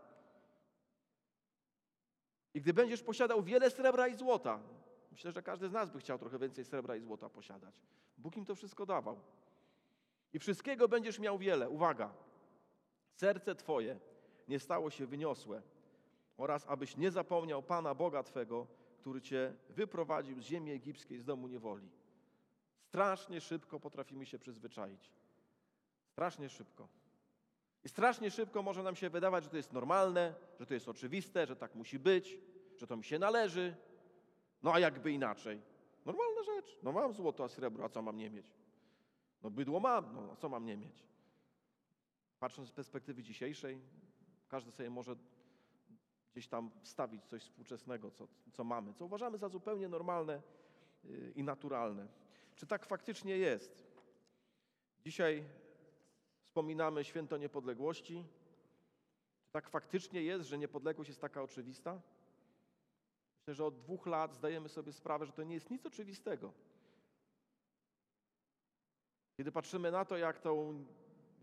I 2.53 2.61
gdy 2.61 2.73
będziesz 2.73 3.03
posiadał 3.03 3.43
wiele 3.43 3.69
srebra 3.71 4.07
i 4.07 4.15
złota, 4.15 4.59
myślę, 5.11 5.31
że 5.31 5.43
każdy 5.43 5.69
z 5.69 5.71
nas 5.71 5.89
by 5.89 5.99
chciał 5.99 6.19
trochę 6.19 6.39
więcej 6.39 6.65
srebra 6.65 6.95
i 6.95 7.01
złota 7.01 7.29
posiadać. 7.29 7.75
Bóg 8.17 8.37
im 8.37 8.45
to 8.45 8.55
wszystko 8.55 8.85
dawał. 8.85 9.19
I 10.33 10.39
wszystkiego 10.39 10.87
będziesz 10.87 11.19
miał 11.19 11.37
wiele. 11.37 11.69
Uwaga, 11.69 12.13
serce 13.13 13.55
Twoje 13.55 13.99
nie 14.47 14.59
stało 14.59 14.89
się 14.89 15.05
wyniosłe 15.05 15.61
oraz 16.37 16.65
abyś 16.67 16.97
nie 16.97 17.11
zapomniał 17.11 17.63
Pana 17.63 17.95
Boga 17.95 18.23
Twego, 18.23 18.67
który 18.97 19.21
Cię 19.21 19.53
wyprowadził 19.69 20.39
z 20.39 20.43
ziemi 20.45 20.71
egipskiej, 20.71 21.19
z 21.19 21.25
domu 21.25 21.47
niewoli. 21.47 21.89
Strasznie 22.81 23.41
szybko 23.41 23.79
potrafimy 23.79 24.25
się 24.25 24.39
przyzwyczaić. 24.39 25.11
Strasznie 26.11 26.49
szybko. 26.49 26.87
I 27.83 27.89
strasznie 27.89 28.31
szybko 28.31 28.63
może 28.63 28.83
nam 28.83 28.95
się 28.95 29.09
wydawać, 29.09 29.43
że 29.43 29.49
to 29.49 29.57
jest 29.57 29.73
normalne, 29.73 30.33
że 30.59 30.65
to 30.65 30.73
jest 30.73 30.87
oczywiste, 30.87 31.47
że 31.47 31.55
tak 31.55 31.75
musi 31.75 31.99
być, 31.99 32.37
że 32.77 32.87
to 32.87 32.97
mi 32.97 33.03
się 33.03 33.19
należy. 33.19 33.75
No 34.63 34.73
a 34.73 34.79
jakby 34.79 35.11
inaczej? 35.11 35.61
Normalna 36.05 36.43
rzecz. 36.43 36.79
No 36.83 36.91
mam 36.91 37.13
złoto, 37.13 37.43
a 37.43 37.47
srebro, 37.47 37.85
a 37.85 37.89
co 37.89 38.01
mam 38.01 38.17
nie 38.17 38.29
mieć? 38.29 38.45
No 39.43 39.49
bydło 39.49 39.79
mam, 39.79 40.13
no 40.13 40.31
a 40.31 40.35
co 40.35 40.49
mam 40.49 40.65
nie 40.65 40.77
mieć? 40.77 41.03
Patrząc 42.39 42.69
z 42.69 42.71
perspektywy 42.71 43.23
dzisiejszej, 43.23 43.81
każdy 44.47 44.71
sobie 44.71 44.89
może 44.89 45.15
gdzieś 46.31 46.47
tam 46.47 46.71
wstawić 46.81 47.25
coś 47.25 47.41
współczesnego, 47.41 48.11
co, 48.11 48.27
co 48.53 48.63
mamy, 48.63 48.93
co 48.93 49.05
uważamy 49.05 49.37
za 49.37 49.49
zupełnie 49.49 49.89
normalne 49.89 50.41
yy, 51.03 51.31
i 51.35 51.43
naturalne. 51.43 52.07
Czy 52.55 52.67
tak 52.67 52.85
faktycznie 52.85 53.37
jest? 53.37 53.87
Dzisiaj 55.03 55.43
wspominamy 56.49 57.03
święto 57.03 57.37
niepodległości. 57.37 58.25
Czy 59.45 59.51
tak 59.51 59.69
faktycznie 59.69 60.23
jest, 60.23 60.49
że 60.49 60.57
niepodległość 60.57 61.07
jest 61.07 61.21
taka 61.21 61.41
oczywista? 61.43 62.01
Myślę, 63.37 63.53
że 63.53 63.65
od 63.65 63.77
dwóch 63.77 64.05
lat 64.05 64.33
zdajemy 64.33 64.69
sobie 64.69 64.93
sprawę, 64.93 65.25
że 65.25 65.31
to 65.31 65.43
nie 65.43 65.53
jest 65.53 65.69
nic 65.69 65.85
oczywistego. 65.85 66.53
Kiedy 69.37 69.51
patrzymy 69.51 69.91
na 69.91 70.05
to, 70.05 70.17
jak 70.17 70.39
tą 70.39 70.85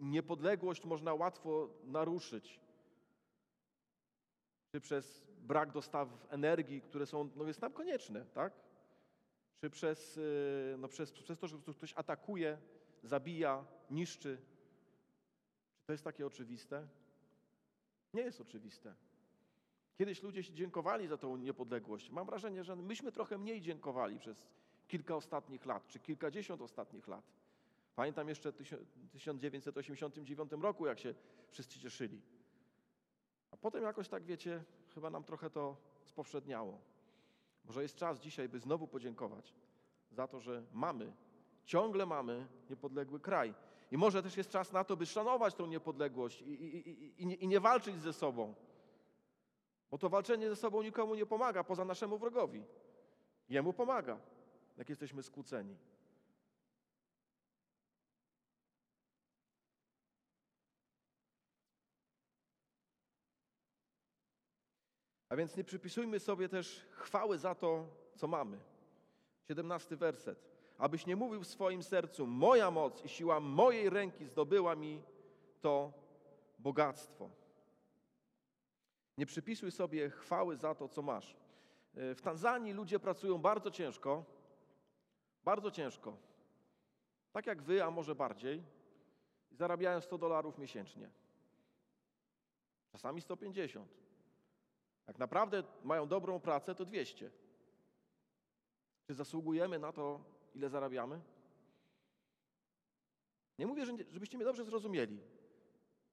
niepodległość 0.00 0.84
można 0.84 1.14
łatwo 1.14 1.68
naruszyć, 1.84 2.60
czy 4.72 4.80
przez 4.80 5.26
brak 5.38 5.72
dostaw 5.72 6.08
energii, 6.30 6.80
które 6.80 7.06
są, 7.06 7.30
no 7.36 7.44
jest 7.44 7.62
nam 7.62 7.72
konieczne, 7.72 8.24
tak? 8.24 8.52
Czy 9.60 9.70
przez, 9.70 10.16
y, 10.16 10.76
no 10.78 10.88
przez, 10.88 11.12
przez 11.12 11.38
to, 11.38 11.46
że 11.46 11.58
ktoś 11.58 11.92
atakuje, 11.96 12.58
zabija, 13.02 13.64
niszczy. 13.90 14.38
To 15.86 15.92
jest 15.92 16.04
takie 16.04 16.26
oczywiste? 16.26 16.88
Nie 18.14 18.22
jest 18.22 18.40
oczywiste. 18.40 18.94
Kiedyś 19.98 20.22
ludzie 20.22 20.42
się 20.42 20.54
dziękowali 20.54 21.08
za 21.08 21.16
tą 21.16 21.36
niepodległość. 21.36 22.10
Mam 22.10 22.26
wrażenie, 22.26 22.64
że 22.64 22.76
myśmy 22.76 23.12
trochę 23.12 23.38
mniej 23.38 23.60
dziękowali 23.60 24.18
przez 24.18 24.46
kilka 24.88 25.16
ostatnich 25.16 25.66
lat, 25.66 25.88
czy 25.88 25.98
kilkadziesiąt 25.98 26.62
ostatnich 26.62 27.08
lat. 27.08 27.24
Pamiętam 27.96 28.28
jeszcze 28.28 28.52
w 28.52 28.56
1989 29.12 30.52
roku, 30.52 30.86
jak 30.86 30.98
się 30.98 31.14
wszyscy 31.50 31.80
cieszyli. 31.80 32.20
A 33.50 33.56
potem 33.56 33.82
jakoś 33.82 34.08
tak, 34.08 34.24
wiecie, 34.24 34.64
chyba 34.94 35.10
nam 35.10 35.24
trochę 35.24 35.50
to 35.50 35.76
spowszedniało. 36.04 36.80
Może 37.64 37.82
jest 37.82 37.96
czas 37.96 38.20
dzisiaj, 38.20 38.48
by 38.48 38.58
znowu 38.58 38.88
podziękować 38.88 39.54
za 40.10 40.28
to, 40.28 40.40
że 40.40 40.62
mamy, 40.72 41.12
ciągle 41.64 42.06
mamy 42.06 42.48
niepodległy 42.70 43.20
kraj. 43.20 43.54
I 43.90 43.96
może 43.96 44.22
też 44.22 44.36
jest 44.36 44.50
czas 44.50 44.72
na 44.72 44.84
to, 44.84 44.96
by 44.96 45.06
szanować 45.06 45.54
tą 45.54 45.66
niepodległość 45.66 46.42
i, 46.42 46.52
i, 46.52 47.22
i, 47.22 47.44
i 47.44 47.48
nie 47.48 47.60
walczyć 47.60 47.96
ze 47.96 48.12
sobą. 48.12 48.54
Bo 49.90 49.98
to 49.98 50.08
walczenie 50.08 50.48
ze 50.48 50.56
sobą 50.56 50.82
nikomu 50.82 51.14
nie 51.14 51.26
pomaga 51.26 51.64
poza 51.64 51.84
naszemu 51.84 52.18
wrogowi. 52.18 52.64
Jemu 53.48 53.72
pomaga, 53.72 54.18
jak 54.76 54.88
jesteśmy 54.88 55.22
skłóceni. 55.22 55.76
A 65.28 65.36
więc 65.36 65.56
nie 65.56 65.64
przypisujmy 65.64 66.20
sobie 66.20 66.48
też 66.48 66.86
chwały 66.92 67.38
za 67.38 67.54
to, 67.54 67.88
co 68.16 68.26
mamy. 68.26 68.58
17 69.48 69.96
werset. 69.96 70.55
Abyś 70.78 71.06
nie 71.06 71.16
mówił 71.16 71.42
w 71.42 71.46
swoim 71.46 71.82
sercu, 71.82 72.26
moja 72.26 72.70
moc 72.70 73.04
i 73.04 73.08
siła 73.08 73.40
mojej 73.40 73.90
ręki 73.90 74.26
zdobyła 74.26 74.76
mi 74.76 75.02
to 75.60 75.92
bogactwo. 76.58 77.30
Nie 79.18 79.26
przypisuj 79.26 79.70
sobie 79.70 80.10
chwały 80.10 80.56
za 80.56 80.74
to, 80.74 80.88
co 80.88 81.02
masz. 81.02 81.36
W 81.94 82.20
Tanzanii 82.22 82.72
ludzie 82.72 82.98
pracują 82.98 83.38
bardzo 83.38 83.70
ciężko, 83.70 84.24
bardzo 85.44 85.70
ciężko. 85.70 86.16
Tak 87.32 87.46
jak 87.46 87.62
wy, 87.62 87.84
a 87.84 87.90
może 87.90 88.14
bardziej. 88.14 88.62
Zarabiają 89.50 90.00
100 90.00 90.18
dolarów 90.18 90.58
miesięcznie. 90.58 91.10
Czasami 92.92 93.20
150. 93.20 93.88
Jak 95.06 95.18
naprawdę 95.18 95.62
mają 95.84 96.08
dobrą 96.08 96.40
pracę, 96.40 96.74
to 96.74 96.84
200. 96.84 97.30
Czy 99.06 99.14
zasługujemy 99.14 99.78
na 99.78 99.92
to, 99.92 100.20
ile 100.56 100.68
zarabiamy? 100.68 101.20
Nie 103.58 103.66
mówię, 103.66 103.86
żebyście 104.10 104.36
mnie 104.36 104.44
dobrze 104.44 104.64
zrozumieli. 104.64 105.20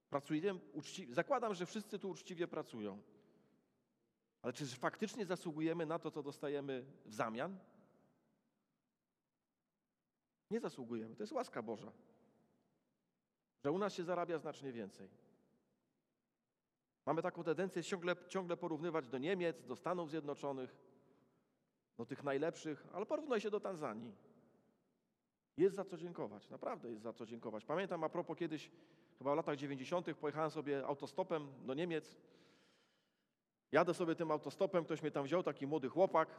Pracujemy 0.10 0.60
uczciwie. 0.74 1.14
Zakładam, 1.14 1.54
że 1.54 1.66
wszyscy 1.66 2.00
tu 2.00 2.10
uczciwie 2.10 2.48
pracują. 2.48 3.02
Ale 4.42 4.54
czy 4.54 4.66
faktycznie 4.66 5.26
zasługujemy 5.26 5.86
na 5.86 6.00
to, 6.00 6.12
co 6.12 6.24
dostajemy 6.24 6.86
w 7.06 7.14
zamian? 7.14 7.60
Nie 10.52 10.60
zasługujemy. 10.60 11.16
To 11.16 11.24
jest 11.24 11.34
łaska 11.34 11.62
Boża. 11.62 11.92
że 13.64 13.72
u 13.72 13.78
nas 13.78 13.94
się 13.94 14.04
zarabia 14.04 14.38
znacznie 14.38 14.72
więcej. 14.74 15.10
Mamy 17.06 17.22
taką 17.22 17.44
tendencję 17.44 17.84
ciągle, 17.84 18.16
ciągle 18.28 18.58
porównywać 18.58 19.08
do 19.08 19.18
Niemiec, 19.18 19.64
do 19.64 19.76
Stanów 19.76 20.10
Zjednoczonych, 20.10 20.76
do 21.98 22.06
tych 22.06 22.24
najlepszych, 22.24 22.88
ale 22.94 23.06
porównaj 23.06 23.42
się 23.42 23.50
do 23.50 23.60
Tanzanii. 23.60 24.16
Jest 25.58 25.76
za 25.76 25.86
co 25.86 25.98
dziękować, 25.98 26.50
naprawdę 26.50 26.90
jest 26.90 27.02
za 27.02 27.14
co 27.14 27.26
dziękować. 27.26 27.66
Pamiętam 27.66 28.04
a 28.04 28.10
propos 28.10 28.38
kiedyś, 28.38 28.72
chyba 29.18 29.34
w 29.34 29.36
latach 29.36 29.56
90. 29.56 30.14
pojechałem 30.18 30.52
sobie 30.52 30.86
autostopem 30.86 31.48
do 31.66 31.74
Niemiec. 31.74 32.18
Jadę 33.72 33.94
sobie 33.94 34.16
tym 34.16 34.32
autostopem, 34.32 34.86
ktoś 34.86 35.02
mnie 35.02 35.12
tam 35.12 35.26
wziął, 35.26 35.44
taki 35.44 35.68
młody 35.68 35.90
chłopak, 35.90 36.30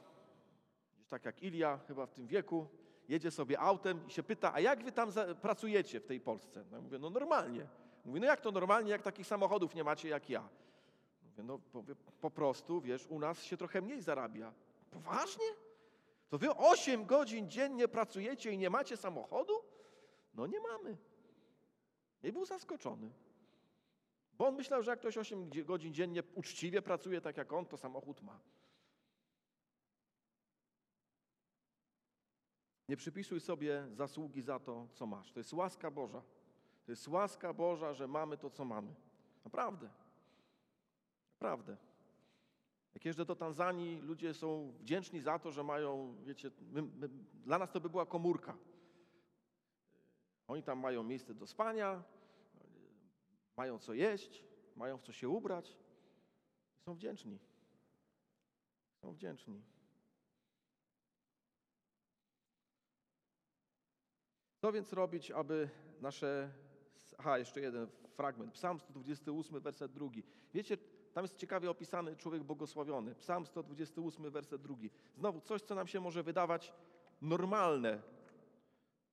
gdzieś 0.94 1.07
tak 1.09 1.24
jak 1.24 1.42
Ilia, 1.42 1.79
chyba 1.88 2.07
w 2.07 2.12
tym 2.12 2.27
wieku, 2.27 2.66
jedzie 3.09 3.31
sobie 3.31 3.61
autem 3.61 4.07
i 4.07 4.11
się 4.11 4.22
pyta, 4.22 4.55
a 4.55 4.61
jak 4.61 4.85
wy 4.85 4.92
tam 4.92 5.11
pracujecie 5.42 6.00
w 6.00 6.07
tej 6.07 6.20
Polsce? 6.20 6.64
No 6.70 6.77
ja 6.77 6.83
mówię, 6.83 6.98
no 6.98 7.11
normalnie. 7.11 7.66
Mówi, 8.05 8.20
no 8.20 8.27
jak 8.27 8.40
to 8.40 8.50
normalnie, 8.50 8.90
jak 8.90 9.03
takich 9.03 9.27
samochodów 9.27 9.74
nie 9.74 9.85
macie 9.85 10.09
jak 10.09 10.31
ja? 10.31 10.48
Mówię, 11.22 11.42
no 11.42 11.59
po, 11.72 11.85
po 12.20 12.31
prostu, 12.31 12.81
wiesz, 12.81 13.07
u 13.07 13.18
nas 13.18 13.42
się 13.42 13.57
trochę 13.57 13.83
mniej 13.83 14.00
zarabia. 14.03 14.53
Poważnie? 14.90 15.63
To 16.35 16.38
wy 16.38 16.55
8 16.55 17.07
godzin 17.07 17.51
dziennie 17.51 17.88
pracujecie 17.88 18.53
i 18.53 18.59
nie 18.59 18.70
macie 18.70 18.97
samochodu? 18.97 19.53
No 20.35 20.47
nie 20.47 20.61
mamy. 20.61 20.97
I 22.23 22.33
był 22.33 22.44
zaskoczony. 22.44 23.11
Bo 24.33 24.47
on 24.47 24.55
myślał, 24.55 24.83
że 24.83 24.90
jak 24.90 25.01
ktoś 25.01 25.18
8 25.18 25.51
godzin 25.64 25.94
dziennie 25.94 26.23
uczciwie 26.35 26.83
pracuje 26.83 27.20
tak 27.20 27.37
jak 27.37 27.53
on, 27.53 27.66
to 27.66 27.77
samochód 27.77 28.23
ma. 28.23 28.40
Nie 32.88 32.97
przypisuj 32.97 33.40
sobie 33.40 33.87
zasługi 33.92 34.42
za 34.42 34.59
to, 34.59 34.88
co 34.92 35.07
masz. 35.07 35.33
To 35.33 35.40
jest 35.40 35.53
łaska 35.53 35.90
Boża. 35.90 36.23
To 36.85 36.92
jest 36.92 37.09
łaska 37.09 37.53
Boża, 37.53 37.94
że 37.94 38.09
mamy 38.09 38.38
to, 38.38 38.51
co 38.51 38.64
mamy. 38.64 38.94
Naprawdę. 39.44 39.90
Naprawdę. 41.40 41.77
Jak 42.94 43.04
jeżdżę 43.04 43.24
do 43.24 43.37
Tanzanii, 43.37 44.00
ludzie 44.00 44.35
są 44.35 44.72
wdzięczni 44.80 45.20
za 45.20 45.38
to, 45.38 45.52
że 45.52 45.64
mają, 45.64 46.16
wiecie, 46.24 46.50
my, 46.61 46.83
my, 46.83 47.09
dla 47.44 47.59
nas 47.59 47.70
to 47.72 47.80
by 47.80 47.90
była 47.90 48.07
komórka. 48.07 48.57
Oni 50.48 50.62
tam 50.62 50.78
mają 50.78 51.02
miejsce 51.02 51.35
do 51.35 51.46
spania, 51.46 52.02
mają 53.57 53.78
co 53.78 53.94
jeść, 53.94 54.44
mają 54.76 54.98
w 54.98 55.02
co 55.02 55.12
się 55.12 55.28
ubrać. 55.28 55.76
Są 56.85 56.94
wdzięczni. 56.94 57.38
Są 59.00 59.12
wdzięczni. 59.12 59.62
Co 64.57 64.72
więc 64.72 64.92
robić, 64.92 65.30
aby 65.30 65.68
nasze. 66.00 66.50
Aha, 67.18 67.38
jeszcze 67.38 67.61
jeden 67.61 67.88
fragment. 68.14 68.52
Psalm 68.52 68.80
128, 68.80 69.61
werset 69.61 69.92
drugi. 69.92 70.22
Wiecie, 70.54 70.78
tam 71.14 71.24
jest 71.24 71.37
ciekawie 71.37 71.70
opisany 71.70 72.16
człowiek 72.16 72.42
błogosławiony. 72.42 73.14
Psalm 73.14 73.46
128, 73.46 74.31
werset 74.31 74.62
drugi. 74.62 74.90
Znowu 75.16 75.40
coś, 75.40 75.62
co 75.62 75.74
nam 75.74 75.87
się 75.87 76.00
może 76.00 76.22
wydawać 76.22 76.72
normalne. 77.22 78.03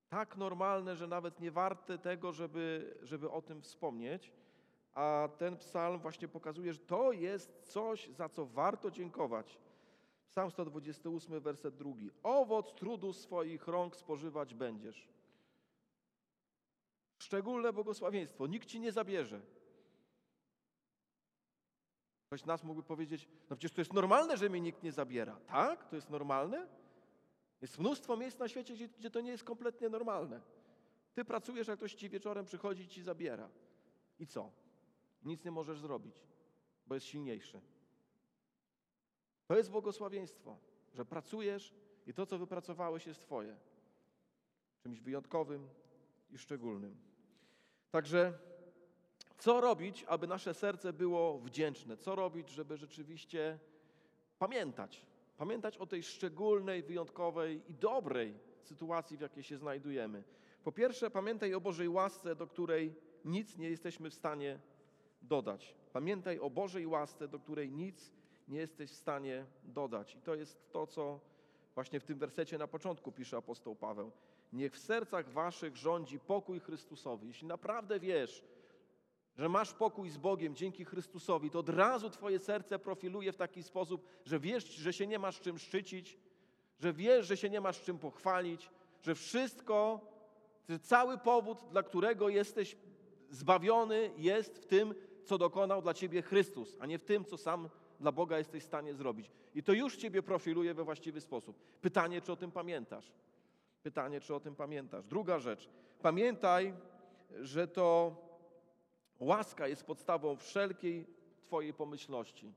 Tak 0.09 0.37
normalne, 0.37 0.95
że 0.95 1.07
nawet 1.07 1.39
nie 1.39 1.51
warte 1.51 1.97
tego, 1.97 2.31
żeby, 2.31 2.95
żeby 3.01 3.29
o 3.29 3.41
tym 3.41 3.61
wspomnieć. 3.61 4.31
A 4.93 5.29
ten 5.37 5.57
psalm 5.57 5.99
właśnie 5.99 6.27
pokazuje, 6.27 6.73
że 6.73 6.79
to 6.79 7.11
jest 7.11 7.61
coś, 7.63 8.09
za 8.09 8.29
co 8.29 8.45
warto 8.45 8.91
dziękować. 8.91 9.57
Psalm 10.29 10.51
128, 10.51 11.39
werset 11.39 11.75
drugi. 11.75 12.11
Owoc 12.23 12.73
trudu 12.73 13.13
swoich 13.13 13.67
rąk 13.67 13.95
spożywać 13.95 14.53
będziesz. 14.53 15.07
Szczególne 17.17 17.73
błogosławieństwo. 17.73 18.47
Nikt 18.47 18.67
ci 18.67 18.79
nie 18.79 18.91
zabierze. 18.91 19.41
Ktoś 22.31 22.41
z 22.41 22.45
nas 22.45 22.63
mógłby 22.63 22.83
powiedzieć, 22.83 23.27
no 23.49 23.55
przecież 23.55 23.71
to 23.71 23.81
jest 23.81 23.93
normalne, 23.93 24.37
że 24.37 24.49
mi 24.49 24.61
nikt 24.61 24.83
nie 24.83 24.91
zabiera. 24.91 25.35
Tak? 25.35 25.89
To 25.89 25.95
jest 25.95 26.09
normalne? 26.09 26.67
Jest 27.61 27.79
mnóstwo 27.79 28.17
miejsc 28.17 28.39
na 28.39 28.47
świecie, 28.47 28.73
gdzie, 28.73 28.87
gdzie 28.87 29.11
to 29.11 29.21
nie 29.21 29.31
jest 29.31 29.43
kompletnie 29.43 29.89
normalne. 29.89 30.41
Ty 31.13 31.25
pracujesz, 31.25 31.67
jak 31.67 31.77
ktoś 31.77 31.93
ci 31.93 32.09
wieczorem 32.09 32.45
przychodzi 32.45 32.83
i 32.83 32.87
ci 32.87 33.03
zabiera. 33.03 33.49
I 34.19 34.27
co? 34.27 34.51
Nic 35.23 35.45
nie 35.45 35.51
możesz 35.51 35.79
zrobić, 35.79 36.23
bo 36.87 36.95
jest 36.95 37.07
silniejszy. 37.07 37.61
To 39.47 39.57
jest 39.57 39.71
błogosławieństwo, 39.71 40.57
że 40.93 41.05
pracujesz 41.05 41.73
i 42.07 42.13
to, 42.13 42.25
co 42.25 42.37
wypracowałeś, 42.37 43.07
jest 43.07 43.21
Twoje. 43.21 43.57
Czymś 44.83 44.99
wyjątkowym 44.99 45.69
i 46.29 46.37
szczególnym. 46.37 46.97
Także 47.89 48.39
co 49.41 49.61
robić, 49.61 50.05
aby 50.07 50.27
nasze 50.27 50.53
serce 50.53 50.93
było 50.93 51.39
wdzięczne? 51.39 51.97
Co 51.97 52.15
robić, 52.15 52.49
żeby 52.49 52.77
rzeczywiście 52.77 53.59
pamiętać? 54.39 55.05
Pamiętać 55.37 55.77
o 55.77 55.85
tej 55.85 56.03
szczególnej, 56.03 56.83
wyjątkowej 56.83 57.61
i 57.67 57.73
dobrej 57.73 58.33
sytuacji, 58.63 59.17
w 59.17 59.21
jakiej 59.21 59.43
się 59.43 59.57
znajdujemy. 59.57 60.23
Po 60.63 60.71
pierwsze, 60.71 61.11
pamiętaj 61.11 61.53
o 61.53 61.61
Bożej 61.61 61.89
łasce, 61.89 62.35
do 62.35 62.47
której 62.47 62.93
nic 63.25 63.57
nie 63.57 63.69
jesteśmy 63.69 64.09
w 64.09 64.13
stanie 64.13 64.59
dodać. 65.21 65.75
Pamiętaj 65.93 66.39
o 66.39 66.49
Bożej 66.49 66.87
łasce, 66.87 67.27
do 67.27 67.39
której 67.39 67.71
nic 67.71 68.13
nie 68.47 68.59
jesteś 68.59 68.91
w 68.91 68.95
stanie 68.95 69.45
dodać. 69.63 70.15
I 70.15 70.21
to 70.21 70.35
jest 70.35 70.71
to, 70.71 70.87
co 70.87 71.19
właśnie 71.75 71.99
w 71.99 72.03
tym 72.03 72.17
wersecie 72.17 72.57
na 72.57 72.67
początku 72.67 73.11
pisze 73.11 73.37
apostoł 73.37 73.75
Paweł. 73.75 74.11
Niech 74.53 74.73
w 74.73 74.79
sercach 74.79 75.29
waszych 75.29 75.77
rządzi 75.77 76.19
pokój 76.19 76.59
Chrystusowy. 76.59 77.27
Jeśli 77.27 77.47
naprawdę 77.47 77.99
wiesz, 77.99 78.43
że 79.37 79.49
masz 79.49 79.73
pokój 79.73 80.09
z 80.09 80.17
Bogiem 80.17 80.55
dzięki 80.55 80.85
Chrystusowi, 80.85 81.49
to 81.49 81.59
od 81.59 81.69
razu 81.69 82.09
Twoje 82.09 82.39
serce 82.39 82.79
profiluje 82.79 83.31
w 83.31 83.37
taki 83.37 83.63
sposób, 83.63 84.05
że 84.25 84.39
wiesz, 84.39 84.65
że 84.65 84.93
się 84.93 85.07
nie 85.07 85.19
masz 85.19 85.39
czym 85.39 85.59
szczycić, 85.59 86.17
że 86.79 86.93
wiesz, 86.93 87.27
że 87.27 87.37
się 87.37 87.49
nie 87.49 87.61
masz 87.61 87.81
czym 87.81 87.99
pochwalić, 87.99 88.69
że 89.01 89.15
wszystko, 89.15 89.99
że 90.69 90.79
cały 90.79 91.17
powód, 91.17 91.57
dla 91.71 91.83
którego 91.83 92.29
jesteś 92.29 92.77
zbawiony, 93.29 94.11
jest 94.17 94.57
w 94.57 94.65
tym, 94.65 94.95
co 95.25 95.37
dokonał 95.37 95.81
dla 95.81 95.93
Ciebie 95.93 96.21
Chrystus, 96.21 96.77
a 96.79 96.85
nie 96.85 96.99
w 96.99 97.03
tym, 97.03 97.25
co 97.25 97.37
sam 97.37 97.69
dla 97.99 98.11
Boga 98.11 98.37
jesteś 98.37 98.63
w 98.63 98.65
stanie 98.65 98.93
zrobić. 98.93 99.31
I 99.55 99.63
to 99.63 99.73
już 99.73 99.95
Ciebie 99.95 100.23
profiluje 100.23 100.73
we 100.73 100.83
właściwy 100.83 101.21
sposób. 101.21 101.59
Pytanie, 101.81 102.21
czy 102.21 102.31
o 102.31 102.35
tym 102.35 102.51
pamiętasz? 102.51 103.11
Pytanie, 103.83 104.21
czy 104.21 104.35
o 104.35 104.39
tym 104.39 104.55
pamiętasz? 104.55 105.05
Druga 105.05 105.39
rzecz. 105.39 105.69
Pamiętaj, 106.01 106.73
że 107.41 107.67
to 107.67 108.15
Łaska 109.21 109.67
jest 109.67 109.83
podstawą 109.83 110.35
wszelkiej 110.35 111.07
Twojej 111.43 111.73
pomyślności. 111.73 112.53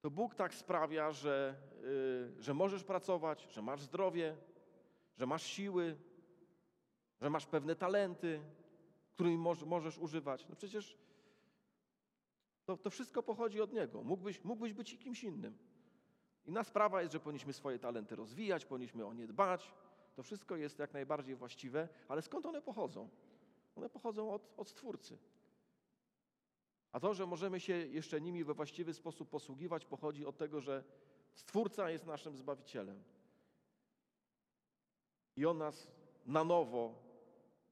To 0.00 0.10
Bóg 0.10 0.34
tak 0.34 0.54
sprawia, 0.54 1.12
że, 1.12 1.54
yy, 1.82 2.42
że 2.42 2.54
możesz 2.54 2.84
pracować, 2.84 3.48
że 3.50 3.62
masz 3.62 3.82
zdrowie, 3.82 4.36
że 5.16 5.26
masz 5.26 5.42
siły, 5.42 5.96
że 7.20 7.30
masz 7.30 7.46
pewne 7.46 7.76
talenty, 7.76 8.40
którymi 9.14 9.38
moż, 9.38 9.62
możesz 9.62 9.98
używać. 9.98 10.48
No 10.48 10.56
przecież 10.56 10.98
to, 12.64 12.76
to 12.76 12.90
wszystko 12.90 13.22
pochodzi 13.22 13.60
od 13.60 13.72
Niego. 13.72 14.02
Mógłbyś, 14.02 14.44
mógłbyś 14.44 14.72
być 14.72 14.98
kimś 14.98 15.24
innym. 15.24 15.58
Inna 16.46 16.64
sprawa 16.64 17.00
jest, 17.02 17.12
że 17.12 17.20
powinniśmy 17.20 17.52
swoje 17.52 17.78
talenty 17.78 18.16
rozwijać, 18.16 18.64
powinniśmy 18.64 19.06
o 19.06 19.14
nie 19.14 19.26
dbać. 19.26 19.72
To 20.14 20.22
wszystko 20.22 20.56
jest 20.56 20.78
jak 20.78 20.92
najbardziej 20.92 21.36
właściwe, 21.36 21.88
ale 22.08 22.22
skąd 22.22 22.46
one 22.46 22.62
pochodzą? 22.62 23.08
One 23.76 23.88
pochodzą 23.88 24.32
od, 24.32 24.52
od 24.56 24.68
Stwórcy. 24.68 25.18
A 26.92 27.00
to, 27.00 27.14
że 27.14 27.26
możemy 27.26 27.60
się 27.60 27.72
jeszcze 27.72 28.20
nimi 28.20 28.44
we 28.44 28.54
właściwy 28.54 28.94
sposób 28.94 29.30
posługiwać, 29.30 29.84
pochodzi 29.84 30.26
od 30.26 30.36
tego, 30.36 30.60
że 30.60 30.84
Stwórca 31.34 31.90
jest 31.90 32.06
naszym 32.06 32.36
Zbawicielem. 32.36 33.02
I 35.36 35.46
On 35.46 35.58
nas 35.58 35.88
na 36.26 36.44
nowo, 36.44 37.02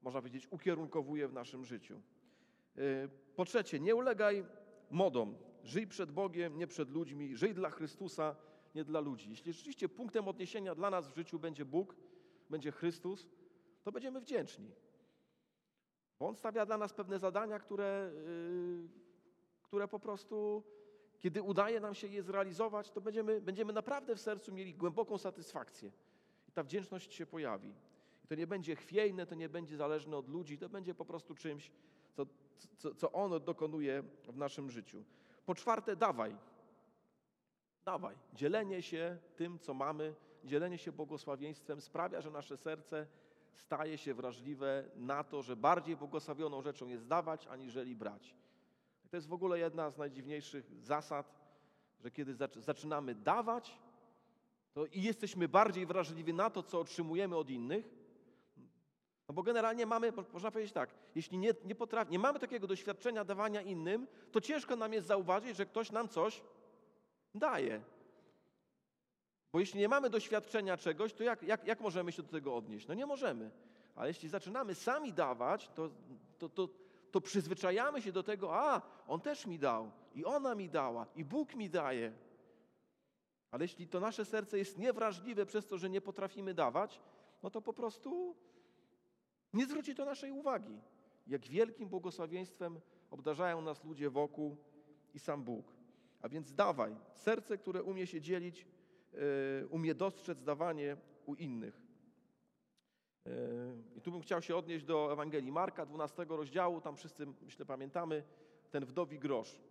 można 0.01 0.21
powiedzieć, 0.21 0.47
ukierunkowuje 0.51 1.27
w 1.27 1.33
naszym 1.33 1.65
życiu. 1.65 2.01
Y, 2.77 3.09
po 3.35 3.45
trzecie, 3.45 3.79
nie 3.79 3.95
ulegaj 3.95 4.45
modom. 4.91 5.35
Żyj 5.63 5.87
przed 5.87 6.11
Bogiem, 6.11 6.57
nie 6.57 6.67
przed 6.67 6.89
ludźmi. 6.89 7.35
Żyj 7.35 7.53
dla 7.53 7.69
Chrystusa, 7.69 8.35
nie 8.75 8.83
dla 8.83 8.99
ludzi. 8.99 9.29
Jeśli 9.29 9.53
rzeczywiście 9.53 9.89
punktem 9.89 10.27
odniesienia 10.27 10.75
dla 10.75 10.89
nas 10.89 11.07
w 11.07 11.15
życiu 11.15 11.39
będzie 11.39 11.65
Bóg, 11.65 11.95
będzie 12.49 12.71
Chrystus, 12.71 13.27
to 13.83 13.91
będziemy 13.91 14.21
wdzięczni. 14.21 14.71
Bo 16.19 16.27
On 16.27 16.35
stawia 16.35 16.65
dla 16.65 16.77
nas 16.77 16.93
pewne 16.93 17.19
zadania, 17.19 17.59
które 17.59 18.11
yy, 18.13 19.06
które 19.67 19.87
po 19.87 19.99
prostu, 19.99 20.63
kiedy 21.19 21.41
udaje 21.41 21.79
nam 21.79 21.95
się 21.95 22.07
je 22.07 22.23
zrealizować, 22.23 22.91
to 22.91 23.01
będziemy, 23.01 23.41
będziemy 23.41 23.73
naprawdę 23.73 24.15
w 24.15 24.21
sercu 24.21 24.53
mieli 24.53 24.73
głęboką 24.73 25.17
satysfakcję. 25.17 25.91
I 26.49 26.51
ta 26.51 26.63
wdzięczność 26.63 27.13
się 27.13 27.25
pojawi. 27.25 27.73
I 28.25 28.27
to 28.27 28.35
nie 28.35 28.47
będzie 28.47 28.75
chwiejne, 28.75 29.25
to 29.25 29.35
nie 29.35 29.49
będzie 29.49 29.77
zależne 29.77 30.17
od 30.17 30.29
ludzi, 30.29 30.57
to 30.57 30.69
będzie 30.69 30.95
po 30.95 31.05
prostu 31.05 31.35
czymś, 31.35 31.71
co, 32.13 32.25
co, 32.77 32.95
co 32.95 33.11
On 33.11 33.43
dokonuje 33.43 34.03
w 34.27 34.37
naszym 34.37 34.69
życiu. 34.69 35.03
Po 35.45 35.55
czwarte, 35.55 35.95
dawaj. 35.95 36.35
Dawaj. 37.85 38.15
Dzielenie 38.33 38.81
się 38.81 39.17
tym, 39.35 39.59
co 39.59 39.73
mamy, 39.73 40.15
dzielenie 40.43 40.77
się 40.77 40.91
błogosławieństwem 40.91 41.81
sprawia, 41.81 42.21
że 42.21 42.31
nasze 42.31 42.57
serce 42.57 43.07
staje 43.53 43.97
się 43.97 44.13
wrażliwe 44.13 44.89
na 44.95 45.23
to, 45.23 45.41
że 45.41 45.55
bardziej 45.55 45.95
błogosławioną 45.95 46.61
rzeczą 46.61 46.87
jest 46.87 47.07
dawać, 47.07 47.47
aniżeli 47.47 47.95
brać. 47.95 48.35
To 49.09 49.17
jest 49.17 49.27
w 49.27 49.33
ogóle 49.33 49.59
jedna 49.59 49.89
z 49.89 49.97
najdziwniejszych 49.97 50.65
zasad, 50.81 51.33
że 51.99 52.11
kiedy 52.11 52.35
zaczynamy 52.55 53.15
dawać, 53.15 53.79
to 54.73 54.85
i 54.85 55.01
jesteśmy 55.01 55.47
bardziej 55.47 55.85
wrażliwi 55.85 56.33
na 56.33 56.49
to, 56.49 56.63
co 56.63 56.79
otrzymujemy 56.79 57.35
od 57.35 57.49
innych, 57.49 57.89
no 59.27 59.33
bo 59.33 59.43
generalnie 59.43 59.85
mamy, 59.85 60.13
można 60.33 60.51
powiedzieć 60.51 60.73
tak, 60.73 60.89
jeśli 61.15 61.37
nie, 61.37 61.53
nie, 61.65 61.75
potrafi, 61.75 62.11
nie 62.11 62.19
mamy 62.19 62.39
takiego 62.39 62.67
doświadczenia 62.67 63.23
dawania 63.23 63.61
innym, 63.61 64.07
to 64.31 64.41
ciężko 64.41 64.75
nam 64.75 64.93
jest 64.93 65.07
zauważyć, 65.07 65.57
że 65.57 65.65
ktoś 65.65 65.91
nam 65.91 66.09
coś 66.09 66.41
daje. 67.35 67.81
Bo 69.51 69.59
jeśli 69.59 69.79
nie 69.79 69.89
mamy 69.89 70.09
doświadczenia 70.09 70.77
czegoś, 70.77 71.13
to 71.13 71.23
jak, 71.23 71.43
jak, 71.43 71.67
jak 71.67 71.81
możemy 71.81 72.11
się 72.11 72.23
do 72.23 72.29
tego 72.29 72.55
odnieść? 72.55 72.87
No 72.87 72.93
nie 72.93 73.05
możemy. 73.05 73.51
Ale 73.95 74.07
jeśli 74.07 74.29
zaczynamy 74.29 74.75
sami 74.75 75.13
dawać, 75.13 75.69
to, 75.75 75.89
to, 76.37 76.49
to, 76.49 76.69
to 77.17 77.21
przyzwyczajamy 77.21 78.01
się 78.01 78.11
do 78.11 78.23
tego, 78.23 78.55
a 78.55 78.81
on 79.07 79.21
też 79.21 79.45
mi 79.45 79.59
dał, 79.59 79.91
i 80.15 80.25
ona 80.25 80.55
mi 80.55 80.69
dała, 80.69 81.07
i 81.15 81.25
Bóg 81.25 81.55
mi 81.55 81.69
daje. 81.69 82.13
Ale 83.51 83.63
jeśli 83.63 83.87
to 83.87 83.99
nasze 83.99 84.25
serce 84.25 84.57
jest 84.57 84.77
niewrażliwe 84.77 85.45
przez 85.45 85.67
to, 85.67 85.77
że 85.77 85.89
nie 85.89 86.01
potrafimy 86.01 86.53
dawać, 86.53 87.01
no 87.43 87.49
to 87.49 87.61
po 87.61 87.73
prostu 87.73 88.35
nie 89.53 89.65
zwróci 89.65 89.95
to 89.95 90.05
naszej 90.05 90.31
uwagi. 90.31 90.79
Jak 91.27 91.47
wielkim 91.47 91.89
błogosławieństwem 91.89 92.79
obdarzają 93.11 93.61
nas 93.61 93.83
ludzie 93.83 94.09
wokół 94.09 94.57
i 95.13 95.19
sam 95.19 95.43
Bóg. 95.43 95.73
A 96.21 96.29
więc 96.29 96.53
dawaj, 96.53 96.95
serce, 97.13 97.57
które 97.57 97.83
umie 97.83 98.07
się 98.07 98.21
dzielić, 98.21 98.65
yy, 99.13 99.67
umie 99.69 99.95
dostrzec 99.95 100.43
dawanie 100.43 100.97
u 101.25 101.35
innych. 101.35 101.81
Yy, 103.27 103.97
I 103.97 104.01
tu 104.01 104.11
bym 104.11 104.21
chciał 104.21 104.41
się 104.41 104.55
odnieść 104.55 104.85
do 104.85 105.13
Ewangelii 105.13 105.51
Marka, 105.51 105.85
12 105.85 106.25
rozdziału, 106.29 106.81
tam 106.81 106.95
wszyscy, 106.95 107.27
myślę, 107.41 107.65
pamiętamy, 107.65 108.23
ten 108.71 108.85
wdowi 108.85 109.19
grosz. 109.19 109.61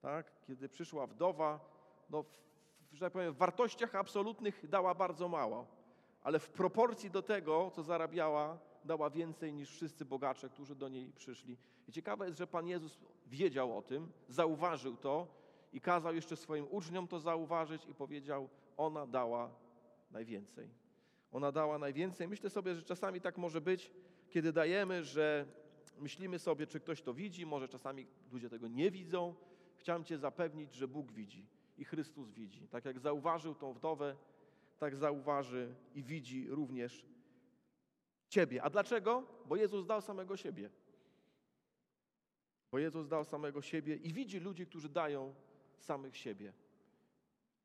Tak? 0.00 0.32
Kiedy 0.46 0.68
przyszła 0.68 1.06
wdowa, 1.06 1.60
no, 2.10 2.22
w, 2.22 2.38
że 2.92 3.00
tak 3.00 3.12
powiem, 3.12 3.32
w 3.32 3.36
wartościach 3.36 3.94
absolutnych 3.94 4.68
dała 4.68 4.94
bardzo 4.94 5.28
mało, 5.28 5.66
ale 6.22 6.38
w 6.38 6.50
proporcji 6.50 7.10
do 7.10 7.22
tego, 7.22 7.70
co 7.74 7.82
zarabiała, 7.82 8.58
dała 8.84 9.10
więcej 9.10 9.52
niż 9.52 9.70
wszyscy 9.70 10.04
bogacze, 10.04 10.48
którzy 10.48 10.74
do 10.74 10.88
niej 10.88 11.12
przyszli. 11.12 11.56
I 11.88 11.92
ciekawe 11.92 12.26
jest, 12.26 12.38
że 12.38 12.46
Pan 12.46 12.66
Jezus 12.66 12.98
wiedział 13.26 13.78
o 13.78 13.82
tym, 13.82 14.12
zauważył 14.28 14.96
to 14.96 15.26
i 15.72 15.80
kazał 15.80 16.14
jeszcze 16.14 16.36
swoim 16.36 16.66
uczniom 16.70 17.08
to 17.08 17.20
zauważyć 17.20 17.86
i 17.86 17.94
powiedział: 17.94 18.48
Ona 18.76 19.06
dała 19.06 19.50
najwięcej. 20.10 20.81
Ona 21.32 21.52
dała 21.52 21.78
najwięcej. 21.78 22.28
Myślę 22.28 22.50
sobie, 22.50 22.74
że 22.74 22.82
czasami 22.82 23.20
tak 23.20 23.38
może 23.38 23.60
być, 23.60 23.90
kiedy 24.30 24.52
dajemy, 24.52 25.04
że 25.04 25.46
myślimy 25.98 26.38
sobie, 26.38 26.66
czy 26.66 26.80
ktoś 26.80 27.02
to 27.02 27.14
widzi, 27.14 27.46
może 27.46 27.68
czasami 27.68 28.06
ludzie 28.32 28.50
tego 28.50 28.68
nie 28.68 28.90
widzą. 28.90 29.34
Chciałem 29.76 30.04
Cię 30.04 30.18
zapewnić, 30.18 30.74
że 30.74 30.88
Bóg 30.88 31.12
widzi 31.12 31.46
i 31.78 31.84
Chrystus 31.84 32.30
widzi. 32.30 32.68
Tak 32.68 32.84
jak 32.84 32.98
zauważył 32.98 33.54
tą 33.54 33.72
wdowę, 33.72 34.16
tak 34.78 34.96
zauważy 34.96 35.74
i 35.94 36.02
widzi 36.02 36.48
również 36.48 37.06
Ciebie. 38.28 38.62
A 38.62 38.70
dlaczego? 38.70 39.26
Bo 39.46 39.56
Jezus 39.56 39.86
dał 39.86 40.00
samego 40.00 40.36
siebie. 40.36 40.70
Bo 42.70 42.78
Jezus 42.78 43.08
dał 43.08 43.24
samego 43.24 43.62
siebie 43.62 43.96
i 43.96 44.12
widzi 44.12 44.40
ludzi, 44.40 44.66
którzy 44.66 44.88
dają 44.88 45.34
samych 45.78 46.16
siebie. 46.16 46.52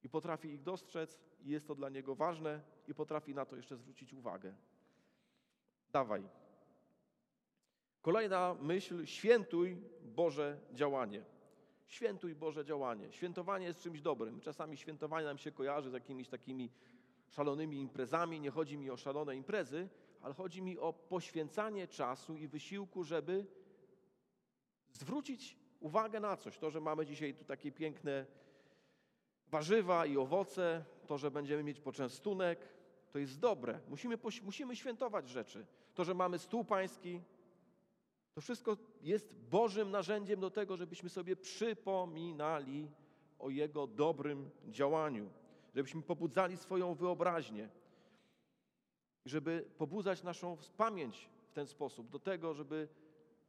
I 0.03 0.09
potrafi 0.09 0.47
ich 0.47 0.63
dostrzec, 0.63 1.17
i 1.47 1.49
jest 1.49 1.67
to 1.67 1.75
dla 1.75 1.89
Niego 1.89 2.15
ważne, 2.15 2.61
i 2.87 2.93
potrafi 2.93 3.33
na 3.33 3.45
to 3.45 3.55
jeszcze 3.55 3.77
zwrócić 3.77 4.13
uwagę. 4.13 4.53
Dawaj. 5.91 6.23
Kolejna 8.01 8.55
myśl: 8.61 9.05
świętuj 9.05 9.77
Boże 10.01 10.59
działanie. 10.71 11.23
Świętuj 11.85 12.35
Boże 12.35 12.65
działanie. 12.65 13.11
Świętowanie 13.11 13.65
jest 13.65 13.81
czymś 13.81 14.01
dobrym. 14.01 14.41
Czasami 14.41 14.77
świętowanie 14.77 15.25
nam 15.25 15.37
się 15.37 15.51
kojarzy 15.51 15.89
z 15.89 15.93
jakimiś 15.93 16.29
takimi 16.29 16.71
szalonymi 17.29 17.81
imprezami. 17.81 18.39
Nie 18.39 18.51
chodzi 18.51 18.77
mi 18.77 18.89
o 18.89 18.97
szalone 18.97 19.35
imprezy, 19.35 19.89
ale 20.21 20.33
chodzi 20.33 20.61
mi 20.61 20.79
o 20.79 20.93
poświęcanie 20.93 21.87
czasu 21.87 22.35
i 22.35 22.47
wysiłku, 22.47 23.03
żeby 23.03 23.45
zwrócić 24.91 25.57
uwagę 25.79 26.19
na 26.19 26.37
coś. 26.37 26.57
To, 26.57 26.71
że 26.71 26.81
mamy 26.81 27.05
dzisiaj 27.05 27.33
tu 27.33 27.45
takie 27.45 27.71
piękne 27.71 28.25
warzywa 29.51 30.05
i 30.05 30.17
owoce, 30.17 30.85
to, 31.07 31.17
że 31.17 31.31
będziemy 31.31 31.63
mieć 31.63 31.79
poczęstunek, 31.79 32.59
to 33.11 33.19
jest 33.19 33.39
dobre. 33.39 33.79
Musimy, 33.89 34.17
musimy 34.43 34.75
świętować 34.75 35.29
rzeczy. 35.29 35.65
To, 35.93 36.03
że 36.03 36.13
mamy 36.13 36.39
stół 36.39 36.65
pański, 36.65 37.21
to 38.33 38.41
wszystko 38.41 38.77
jest 39.01 39.33
Bożym 39.33 39.91
narzędziem 39.91 40.39
do 40.39 40.51
tego, 40.51 40.77
żebyśmy 40.77 41.09
sobie 41.09 41.35
przypominali 41.35 42.91
o 43.39 43.49
Jego 43.49 43.87
dobrym 43.87 44.49
działaniu, 44.67 45.29
żebyśmy 45.75 46.01
pobudzali 46.01 46.57
swoją 46.57 46.95
wyobraźnię, 46.95 47.69
żeby 49.25 49.65
pobudzać 49.77 50.23
naszą 50.23 50.57
pamięć 50.77 51.29
w 51.49 51.53
ten 51.53 51.67
sposób, 51.67 52.09
do 52.09 52.19
tego, 52.19 52.53
żeby, 52.53 52.87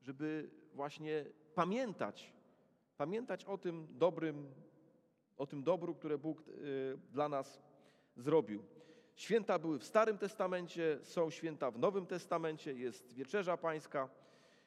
żeby 0.03 0.51
właśnie 0.75 1.25
pamiętać, 1.55 2.33
pamiętać 2.97 3.45
o 3.45 3.59
tym 3.59 3.87
dobrym, 3.91 4.55
o 5.38 5.46
tym 5.46 5.62
dobru, 5.62 5.94
które 5.94 6.18
Bóg 6.18 6.40
y, 6.48 6.98
dla 7.12 7.29
nas 7.29 7.62
zrobił. 8.16 8.62
Święta 9.14 9.59
były 9.59 9.79
w 9.79 9.85
Starym 9.85 10.18
Testamencie, 10.18 10.98
są 11.03 11.31
święta 11.31 11.70
w 11.70 11.79
Nowym 11.79 12.07
Testamencie, 12.07 12.74
jest 12.74 13.12
Wieczerza 13.12 13.57
Pańska. 13.57 13.98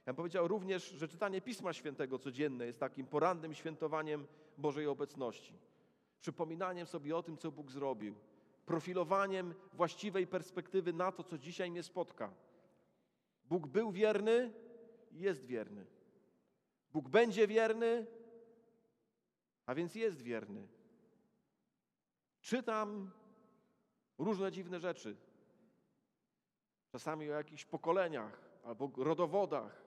Ja 0.05 0.13
bym 0.13 0.15
powiedział 0.15 0.47
również, 0.47 0.89
że 0.89 1.07
czytanie 1.07 1.41
Pisma 1.41 1.73
Świętego 1.73 2.19
codzienne 2.19 2.65
jest 2.65 2.79
takim 2.79 3.07
porannym 3.07 3.53
świętowaniem 3.53 4.27
Bożej 4.57 4.87
obecności. 4.87 5.53
Przypominaniem 6.19 6.85
sobie 6.85 7.17
o 7.17 7.23
tym, 7.23 7.37
co 7.37 7.51
Bóg 7.51 7.71
zrobił, 7.71 8.15
profilowaniem 8.65 9.53
właściwej 9.73 10.27
perspektywy 10.27 10.93
na 10.93 11.11
to, 11.11 11.23
co 11.23 11.37
dzisiaj 11.37 11.71
mnie 11.71 11.83
spotka. 11.83 12.33
Bóg 13.45 13.67
był 13.67 13.91
wierny 13.91 14.53
i 15.11 15.19
jest 15.19 15.45
wierny. 15.45 15.85
Bóg 16.93 17.09
będzie 17.09 17.47
wierny, 17.47 18.05
a 19.71 19.75
więc 19.75 19.95
jest 19.95 20.21
wierny. 20.21 20.67
Czytam 22.41 23.11
różne 24.17 24.51
dziwne 24.51 24.79
rzeczy. 24.79 25.15
Czasami 26.89 27.31
o 27.31 27.33
jakichś 27.33 27.65
pokoleniach, 27.65 28.41
albo 28.63 28.91
rodowodach, 28.97 29.83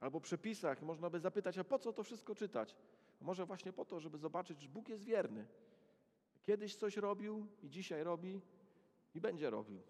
albo 0.00 0.20
przepisach. 0.20 0.82
Można 0.82 1.10
by 1.10 1.20
zapytać, 1.20 1.58
a 1.58 1.64
po 1.64 1.78
co 1.78 1.92
to 1.92 2.04
wszystko 2.04 2.34
czytać? 2.34 2.76
Może 3.20 3.46
właśnie 3.46 3.72
po 3.72 3.84
to, 3.84 4.00
żeby 4.00 4.18
zobaczyć, 4.18 4.60
że 4.60 4.68
Bóg 4.68 4.88
jest 4.88 5.04
wierny. 5.04 5.46
Kiedyś 6.42 6.76
coś 6.76 6.96
robił 6.96 7.46
i 7.62 7.70
dzisiaj 7.70 8.04
robi 8.04 8.40
i 9.14 9.20
będzie 9.20 9.50
robił. 9.50 9.82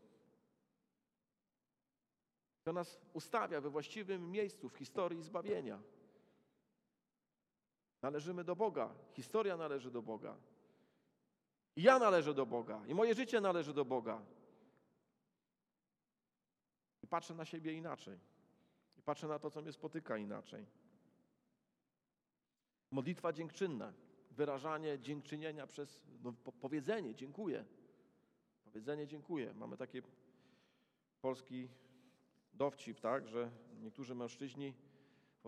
To 2.62 2.72
nas 2.72 3.00
ustawia 3.12 3.60
we 3.60 3.70
właściwym 3.70 4.30
miejscu 4.30 4.68
w 4.68 4.76
historii 4.76 5.22
zbawienia. 5.22 5.82
Należymy 8.02 8.44
do 8.44 8.56
Boga. 8.56 8.94
Historia 9.12 9.56
należy 9.56 9.90
do 9.90 10.02
Boga. 10.02 10.36
I 11.76 11.82
ja 11.82 11.98
należę 11.98 12.34
do 12.34 12.46
Boga. 12.46 12.82
I 12.86 12.94
moje 12.94 13.14
życie 13.14 13.40
należy 13.40 13.74
do 13.74 13.84
Boga. 13.84 14.22
I 17.02 17.06
patrzę 17.06 17.34
na 17.34 17.44
siebie 17.44 17.72
inaczej. 17.72 18.18
I 18.98 19.02
patrzę 19.02 19.28
na 19.28 19.38
to, 19.38 19.50
co 19.50 19.62
mnie 19.62 19.72
spotyka 19.72 20.16
inaczej. 20.16 20.66
Modlitwa 22.90 23.32
dziękczynna 23.32 23.92
wyrażanie 24.30 24.98
dziękczynienia 24.98 25.66
przez 25.66 26.02
no, 26.22 26.32
powiedzenie 26.60 27.14
dziękuję. 27.14 27.64
Powiedzenie 28.64 29.06
dziękuję. 29.06 29.54
Mamy 29.54 29.76
taki 29.76 30.02
polski 31.20 31.68
dowcip, 32.52 33.00
tak, 33.00 33.28
że 33.28 33.50
niektórzy 33.80 34.14
mężczyźni 34.14 34.74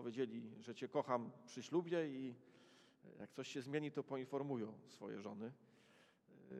powiedzieli, 0.01 0.51
że 0.59 0.75
Cię 0.75 0.87
kocham 0.87 1.31
przy 1.45 1.63
ślubie 1.63 2.07
i 2.07 2.35
jak 3.19 3.31
coś 3.31 3.47
się 3.47 3.61
zmieni, 3.61 3.91
to 3.91 4.03
poinformują 4.03 4.73
swoje 4.87 5.21
żony. 5.21 5.51
Yy, 6.51 6.57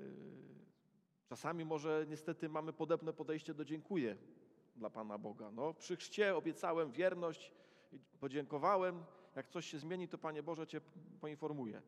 czasami 1.25 1.65
może 1.65 2.05
niestety 2.09 2.49
mamy 2.49 2.73
podobne 2.73 3.13
podejście 3.13 3.53
do 3.53 3.65
dziękuję 3.65 4.17
dla 4.75 4.89
Pana 4.89 5.17
Boga. 5.17 5.51
No, 5.51 5.73
przy 5.73 5.95
chrzcie 5.95 6.35
obiecałem 6.35 6.91
wierność, 6.91 7.51
podziękowałem. 8.19 9.03
Jak 9.35 9.49
coś 9.49 9.65
się 9.65 9.79
zmieni, 9.79 10.07
to 10.07 10.17
Panie 10.17 10.43
Boże 10.43 10.67
Cię 10.67 10.81
poinformuję. 11.21 11.81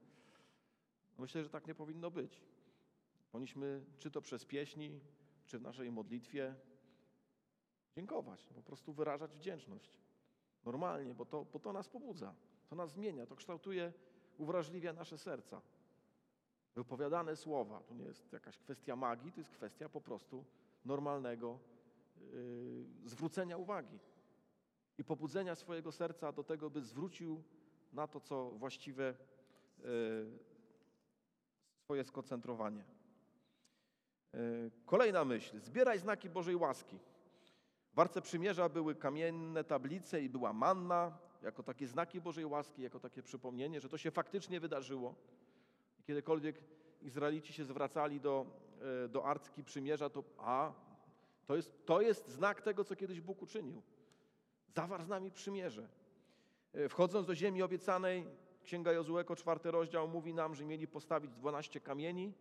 Myślę, 1.18 1.44
że 1.44 1.50
tak 1.50 1.68
nie 1.68 1.76
powinno 1.76 2.12
być. 2.12 2.42
Powinniśmy, 3.32 3.86
czy 4.00 4.12
to 4.12 4.22
przez 4.22 4.46
pieśni, 4.46 5.00
czy 5.46 5.60
w 5.60 5.62
naszej 5.62 5.92
modlitwie, 5.92 6.56
dziękować, 7.96 8.46
po 8.56 8.62
prostu 8.62 8.94
wyrażać 8.94 9.36
wdzięczność. 9.36 10.04
Normalnie, 10.66 11.14
bo 11.14 11.26
to, 11.26 11.46
bo 11.54 11.60
to 11.60 11.74
nas 11.74 11.90
pobudza, 11.90 12.34
to 12.70 12.76
nas 12.76 12.92
zmienia, 12.92 13.26
to 13.26 13.36
kształtuje, 13.36 13.94
uwrażliwia 14.38 14.94
nasze 14.94 15.18
serca. 15.18 15.62
Wypowiadane 16.76 17.36
słowa, 17.36 17.80
to 17.80 17.94
nie 17.94 18.06
jest 18.06 18.34
jakaś 18.34 18.58
kwestia 18.58 18.96
magii, 18.96 19.32
to 19.32 19.40
jest 19.40 19.50
kwestia 19.50 19.90
po 19.90 20.02
prostu 20.02 20.46
normalnego 20.86 21.60
y, 22.34 22.86
zwrócenia 23.06 23.58
uwagi 23.58 24.00
i 24.98 25.04
pobudzenia 25.04 25.56
swojego 25.56 25.92
serca 25.92 26.32
do 26.32 26.44
tego, 26.44 26.70
by 26.70 26.82
zwrócił 26.82 27.44
na 27.94 28.08
to, 28.08 28.20
co 28.20 28.52
właściwe 28.52 29.16
y, 29.80 29.84
swoje 31.84 32.04
skoncentrowanie. 32.04 32.84
Y, 34.36 34.72
kolejna 34.86 35.26
myśl. 35.26 35.60
Zbieraj 35.60 36.00
znaki 36.00 36.30
Bożej 36.30 36.56
łaski. 36.56 37.00
W 37.94 38.00
Arce 38.00 38.22
Przymierza 38.22 38.70
były 38.70 38.96
kamienne 38.96 39.64
tablice 39.64 40.22
i 40.22 40.30
była 40.30 40.54
manna, 40.54 41.18
jako 41.42 41.64
takie 41.64 41.88
znaki 41.88 42.22
Bożej 42.22 42.46
łaski, 42.46 42.82
jako 42.82 43.00
takie 43.00 43.24
przypomnienie, 43.24 43.82
że 43.82 43.90
to 43.90 43.98
się 43.98 44.12
faktycznie 44.12 44.60
wydarzyło. 44.60 45.16
Kiedykolwiek 46.04 46.56
Izraelici 47.02 47.54
się 47.54 47.66
zwracali 47.66 48.20
do, 48.20 48.46
e, 49.06 49.08
do 49.08 49.26
Arki 49.26 49.64
Przymierza, 49.64 50.10
to 50.10 50.24
a, 50.38 50.74
to 51.46 51.56
jest, 51.56 51.86
to 51.86 52.02
jest 52.02 52.28
znak 52.28 52.62
tego, 52.62 52.84
co 52.84 52.96
kiedyś 52.96 53.22
Bóg 53.22 53.42
uczynił. 53.42 53.82
Zawarł 54.76 55.04
z 55.04 55.08
nami 55.08 55.32
przymierze. 55.32 55.88
E, 56.74 56.90
wchodząc 56.90 57.28
do 57.28 57.36
ziemi 57.36 57.62
obiecanej, 57.62 58.26
Księga 58.64 58.92
Jozułeko, 58.92 59.36
czwarty 59.36 59.72
rozdział, 59.72 60.08
mówi 60.08 60.34
nam, 60.34 60.56
że 60.56 60.66
mieli 60.66 60.88
postawić 60.88 61.32
12 61.32 61.80
kamieni 61.80 62.34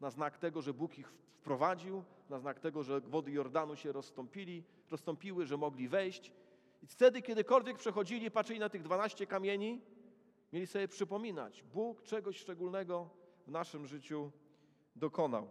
na 0.00 0.10
znak 0.10 0.38
tego, 0.38 0.62
że 0.62 0.74
Bóg 0.74 0.98
ich 0.98 1.12
wprowadził, 1.32 2.04
na 2.30 2.38
znak 2.38 2.60
tego, 2.60 2.82
że 2.82 3.00
wody 3.00 3.30
Jordanu 3.30 3.76
się 3.76 3.92
rozstąpili, 3.92 4.64
rozstąpiły, 4.90 5.46
że 5.46 5.56
mogli 5.56 5.88
wejść. 5.88 6.32
I 6.82 6.86
wtedy, 6.86 7.22
kiedykolwiek 7.22 7.78
przechodzili, 7.78 8.30
patrzyli 8.30 8.60
na 8.60 8.68
tych 8.68 8.82
12 8.82 9.26
kamieni, 9.26 9.80
mieli 10.52 10.66
sobie 10.66 10.88
przypominać, 10.88 11.62
Bóg 11.62 12.02
czegoś 12.02 12.36
szczególnego 12.36 13.10
w 13.46 13.50
naszym 13.50 13.86
życiu 13.86 14.30
dokonał. 14.96 15.48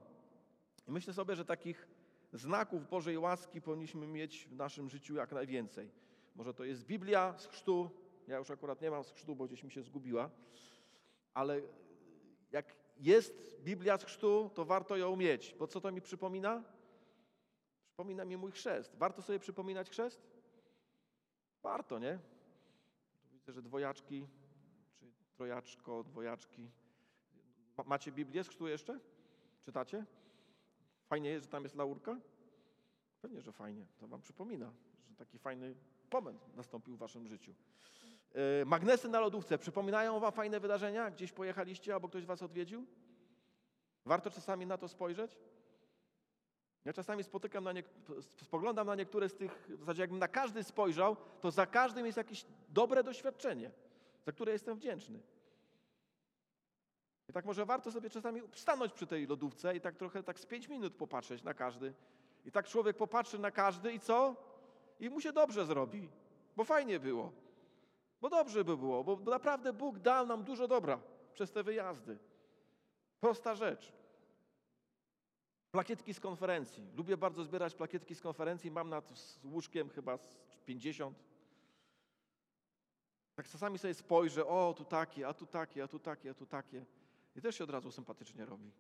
I 0.88 0.92
myślę 0.92 1.14
sobie, 1.14 1.36
że 1.36 1.46
takich 1.46 1.88
znaków 2.34 2.90
Bożej 2.90 3.18
łaski 3.18 3.62
powinniśmy 3.62 4.08
mieć 4.08 4.48
w 4.48 4.56
naszym 4.56 4.90
życiu 4.90 5.16
jak 5.16 5.32
najwięcej. 5.32 5.92
Może 6.36 6.54
to 6.54 6.64
jest 6.64 6.86
Biblia 6.86 7.38
z 7.38 7.48
chrztu, 7.48 7.90
ja 8.28 8.38
już 8.38 8.52
akurat 8.52 8.82
nie 8.82 8.92
mam 8.92 9.04
z 9.04 9.12
chrztu, 9.12 9.36
bo 9.36 9.46
gdzieś 9.46 9.64
mi 9.64 9.72
się 9.72 9.84
zgubiła, 9.84 10.30
ale 11.34 11.62
jak 12.52 12.76
jest 13.00 13.62
Biblia 13.64 13.98
z 13.98 14.04
chrztu, 14.04 14.52
to 14.54 14.66
warto 14.66 14.98
ją 14.98 15.16
mieć. 15.16 15.56
Bo 15.60 15.68
co 15.68 15.82
to 15.82 15.92
mi 15.92 16.02
przypomina? 16.02 16.64
Przypomina 17.86 18.26
mi 18.26 18.38
mój 18.38 18.52
chrzest. 18.52 18.96
Warto 18.96 19.22
sobie 19.22 19.40
przypominać 19.40 19.90
chrzest? 19.90 20.28
Warto, 21.64 22.00
nie? 22.00 22.20
Widzę, 23.32 23.54
że 23.54 23.62
dwojaczki, 23.62 24.28
czy 25.00 25.06
trojaczko, 25.36 26.04
dwojaczki. 26.04 26.70
Macie 27.86 28.12
Biblię 28.12 28.44
z 28.44 28.48
chrztu 28.48 28.68
jeszcze? 28.68 29.00
Czytacie? 29.66 30.06
Fajnie 31.08 31.30
jest, 31.30 31.46
że 31.46 31.52
tam 31.52 31.64
jest 31.64 31.76
laurka? 31.76 32.20
Pewnie, 33.22 33.42
że 33.42 33.52
fajnie. 33.52 33.86
To 33.98 34.08
wam 34.08 34.22
przypomina, 34.22 34.72
że 35.10 35.16
taki 35.16 35.40
fajny 35.40 35.76
moment 36.14 36.56
nastąpił 36.56 36.96
w 36.96 37.00
waszym 37.00 37.28
życiu. 37.28 37.54
E, 38.34 38.66
magnesy 38.66 39.10
na 39.10 39.20
lodówce 39.20 39.58
przypominają 39.58 40.20
wam 40.20 40.32
fajne 40.32 40.60
wydarzenia? 40.60 41.12
Gdzieś 41.12 41.32
pojechaliście 41.32 41.94
albo 41.94 42.10
ktoś 42.10 42.26
was 42.26 42.44
odwiedził? 42.44 42.86
Warto 44.06 44.32
czasami 44.32 44.66
na 44.66 44.78
to 44.78 44.88
spojrzeć? 44.88 45.38
Ja 46.86 46.94
czasami 46.94 47.24
spotykam 47.24 47.64
na 47.64 47.72
nie, 47.72 47.84
spoglądam 48.44 48.88
na 48.88 48.96
niektóre 48.96 49.30
z 49.30 49.36
tych, 49.36 49.70
w 49.70 49.80
zasadzie 49.80 50.02
jakbym 50.02 50.20
na 50.20 50.28
każdy 50.28 50.64
spojrzał, 50.64 51.18
to 51.42 51.52
za 51.52 51.66
każdym 51.66 52.06
jest 52.06 52.18
jakieś 52.18 52.46
dobre 52.70 53.04
doświadczenie, 53.04 53.72
za 54.26 54.32
które 54.32 54.52
jestem 54.52 54.76
wdzięczny. 54.76 55.20
I 57.30 57.34
tak 57.34 57.46
może 57.46 57.66
warto 57.66 57.92
sobie 57.92 58.10
czasami 58.10 58.42
stanąć 58.54 58.94
przy 58.94 59.08
tej 59.08 59.28
lodówce 59.28 59.76
i 59.76 59.82
tak 59.82 59.96
trochę 59.96 60.24
tak 60.24 60.40
z 60.40 60.46
pięć 60.46 60.68
minut 60.68 60.96
popatrzeć 60.96 61.44
na 61.44 61.54
każdy. 61.54 61.94
I 62.46 62.52
tak 62.52 62.68
człowiek 62.68 62.98
popatrzy 62.98 63.40
na 63.40 63.52
każdy 63.52 63.94
i 63.94 64.00
co? 64.00 64.36
I 65.00 65.10
mu 65.10 65.22
się 65.22 65.34
dobrze 65.34 65.66
zrobi, 65.66 66.10
bo 66.56 66.64
fajnie 66.64 67.00
było. 67.00 67.32
Bo 68.22 68.30
dobrze 68.30 68.64
by 68.64 68.78
było, 68.78 69.04
bo 69.04 69.18
naprawdę 69.32 69.74
Bóg 69.74 70.00
dał 70.00 70.26
nam 70.26 70.44
dużo 70.44 70.68
dobra 70.68 71.00
przez 71.34 71.52
te 71.52 71.64
wyjazdy. 71.64 72.18
Prosta 73.20 73.56
rzecz. 73.56 73.94
Plakietki 75.72 76.14
z 76.14 76.20
konferencji. 76.20 76.88
Lubię 76.96 77.18
bardzo 77.18 77.44
zbierać 77.44 77.76
plakietki 77.76 78.16
z 78.16 78.22
konferencji. 78.22 78.72
Mam 78.72 78.90
nad 78.90 79.14
łóżkiem 79.44 79.90
chyba 79.90 80.20
50. 80.66 81.24
Tak 83.36 83.48
czasami 83.48 83.78
sobie 83.78 83.94
spojrzę, 83.94 84.46
o 84.46 84.74
tu 84.78 84.86
takie, 84.86 85.28
a 85.28 85.34
tu 85.34 85.46
takie, 85.46 85.84
a 85.84 85.88
tu 85.88 86.00
takie, 86.00 86.30
a 86.30 86.34
tu 86.34 86.46
takie. 86.46 86.86
I 87.36 87.42
też 87.42 87.58
się 87.58 87.64
od 87.64 87.70
razu 87.70 87.92
sympatycznie 87.92 88.46
robi. 88.46 88.72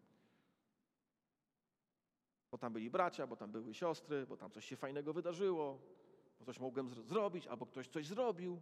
Bo 2.51 2.57
tam 2.57 2.73
byli 2.73 2.89
bracia, 2.89 3.27
bo 3.27 3.35
tam 3.35 3.51
były 3.51 3.73
siostry, 3.73 4.27
bo 4.27 4.37
tam 4.37 4.51
coś 4.51 4.65
się 4.65 4.75
fajnego 4.75 5.13
wydarzyło, 5.13 5.79
bo 6.39 6.45
coś 6.45 6.59
mogłem 6.59 6.89
zrobić, 6.89 7.47
albo 7.47 7.65
ktoś 7.65 7.87
coś 7.87 8.05
zrobił. 8.05 8.61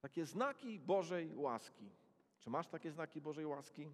Takie 0.00 0.26
znaki 0.26 0.78
Bożej 0.78 1.36
łaski. 1.36 1.90
Czy 2.38 2.50
masz 2.50 2.68
takie 2.68 2.90
znaki 2.90 3.20
Bożej 3.20 3.46
łaski? 3.46 3.90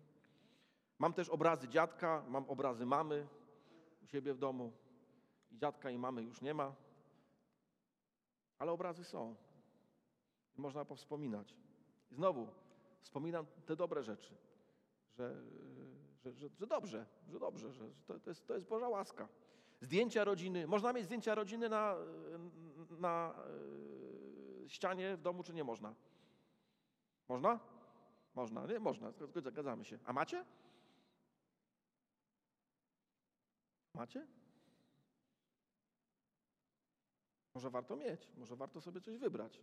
Mam 0.98 1.12
też 1.12 1.28
obrazy 1.28 1.68
dziadka, 1.68 2.24
mam 2.28 2.44
obrazy 2.50 2.86
mamy 2.86 3.26
u 4.02 4.06
siebie 4.06 4.34
w 4.34 4.38
domu. 4.38 4.72
I 5.50 5.58
dziadka 5.58 5.90
i 5.90 5.98
mamy 5.98 6.22
już 6.22 6.40
nie 6.40 6.54
ma. 6.54 6.74
Ale 8.58 8.72
obrazy 8.72 9.04
są. 9.04 9.34
I 10.58 10.60
można 10.60 10.84
powspominać. 10.84 11.54
I 12.10 12.14
znowu 12.14 12.48
wspominam 13.00 13.46
te 13.66 13.76
dobre 13.76 14.02
rzeczy, 14.02 14.34
że, 15.14 15.42
że, 16.24 16.32
że, 16.32 16.48
że 16.58 16.66
dobrze, 16.66 17.06
że 17.28 17.38
dobrze, 17.38 17.72
że 17.72 17.84
to, 18.06 18.20
to, 18.20 18.30
jest, 18.30 18.46
to 18.46 18.54
jest 18.54 18.66
Boża 18.66 18.88
łaska. 18.88 19.28
Zdjęcia 19.80 20.24
rodziny. 20.24 20.66
Można 20.66 20.92
mieć 20.92 21.04
zdjęcia 21.04 21.34
rodziny 21.34 21.68
na, 21.68 21.96
na 22.90 23.34
ścianie 24.68 25.16
w 25.16 25.22
domu, 25.22 25.42
czy 25.42 25.54
nie 25.54 25.64
można? 25.64 25.94
Można? 27.28 27.60
Można, 28.34 28.66
nie? 28.66 28.78
Można, 28.78 29.12
zgadzamy 29.36 29.84
się. 29.84 29.98
A 30.04 30.12
macie? 30.12 30.44
Macie? 33.94 34.26
Może 37.54 37.70
warto 37.70 37.96
mieć, 37.96 38.28
może 38.36 38.56
warto 38.56 38.80
sobie 38.80 39.00
coś 39.00 39.18
wybrać 39.18 39.60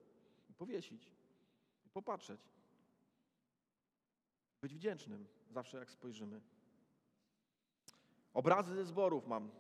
powiesić, 0.60 1.12
popatrzeć. 1.94 2.42
Być 4.62 4.76
wdzięcznym 4.76 5.28
zawsze 5.50 5.78
jak 5.78 5.92
spojrzymy. 5.92 6.42
Obrazy 8.34 8.76
ze 8.76 8.86
zborów 8.86 9.28
mam. 9.28 9.52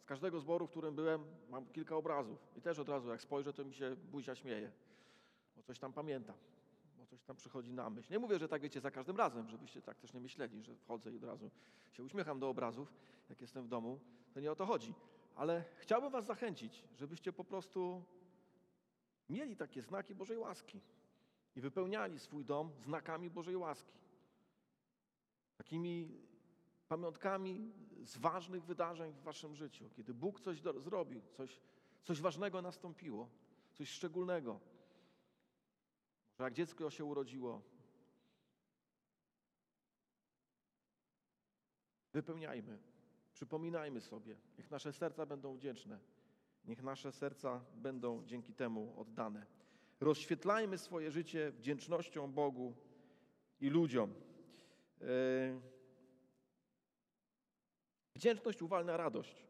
Z 0.00 0.04
każdego 0.04 0.40
zboru, 0.40 0.66
w 0.66 0.70
którym 0.70 0.94
byłem, 0.94 1.24
mam 1.48 1.66
kilka 1.66 1.96
obrazów. 1.96 2.38
I 2.56 2.60
też 2.60 2.78
od 2.78 2.88
razu 2.88 3.08
jak 3.08 3.22
spojrzę, 3.22 3.52
to 3.52 3.64
mi 3.64 3.74
się 3.74 3.96
buzia 3.96 4.34
śmieje. 4.34 4.72
Bo 5.58 5.62
coś 5.62 5.78
tam 5.78 5.92
pamiętam. 5.92 6.36
Bo 6.98 7.06
coś 7.06 7.22
tam 7.22 7.36
przychodzi 7.36 7.72
na 7.72 7.90
myśl. 7.90 8.12
Nie 8.12 8.18
mówię, 8.18 8.38
że 8.38 8.48
tak 8.48 8.62
wiecie 8.62 8.80
za 8.80 8.90
każdym 8.90 9.16
razem, 9.16 9.48
żebyście 9.48 9.82
tak 9.82 9.98
też 9.98 10.12
nie 10.12 10.20
myśleli, 10.20 10.62
że 10.62 10.76
wchodzę 10.76 11.12
i 11.12 11.16
od 11.16 11.24
razu 11.24 11.50
się 11.92 12.04
uśmiecham 12.04 12.38
do 12.38 12.48
obrazów, 12.48 12.92
jak 13.28 13.40
jestem 13.40 13.64
w 13.64 13.68
domu. 13.68 14.00
To 14.34 14.40
nie 14.40 14.52
o 14.52 14.56
to 14.56 14.66
chodzi. 14.66 14.94
Ale 15.36 15.64
chciałbym 15.76 16.10
was 16.10 16.26
zachęcić, 16.26 16.84
żebyście 16.96 17.32
po 17.32 17.44
prostu 17.44 18.04
mieli 19.30 19.56
takie 19.56 19.82
znaki 19.82 20.14
Bożej 20.14 20.38
łaski 20.38 20.80
i 21.56 21.60
wypełniali 21.60 22.18
swój 22.18 22.44
dom 22.44 22.70
znakami 22.84 23.30
Bożej 23.30 23.56
łaski. 23.56 23.98
Takimi 25.56 26.20
pamiątkami 26.88 27.72
z 28.02 28.18
ważnych 28.18 28.64
wydarzeń 28.64 29.12
w 29.12 29.22
waszym 29.22 29.54
życiu, 29.54 29.90
kiedy 29.96 30.14
Bóg 30.14 30.40
coś 30.40 30.60
do, 30.60 30.80
zrobił, 30.80 31.22
coś, 31.32 31.60
coś 32.02 32.20
ważnego 32.20 32.62
nastąpiło, 32.62 33.28
coś 33.72 33.88
szczególnego. 33.88 34.60
Jak 36.38 36.54
dziecko 36.54 36.90
się 36.90 37.04
urodziło. 37.04 37.62
Wypełniajmy, 42.12 42.78
przypominajmy 43.32 44.00
sobie, 44.00 44.36
niech 44.58 44.70
nasze 44.70 44.92
serca 44.92 45.26
będą 45.26 45.56
wdzięczne, 45.56 45.98
niech 46.64 46.82
nasze 46.82 47.12
serca 47.12 47.64
będą 47.74 48.24
dzięki 48.26 48.54
temu 48.54 48.94
oddane. 49.00 49.46
Rozświetlajmy 50.00 50.78
swoje 50.78 51.10
życie 51.10 51.50
wdzięcznością 51.50 52.32
Bogu 52.32 52.74
i 53.60 53.68
ludziom. 53.68 54.14
Yy, 55.00 55.06
wdzięczność 58.14 58.62
uwalnia 58.62 58.96
radość. 58.96 59.46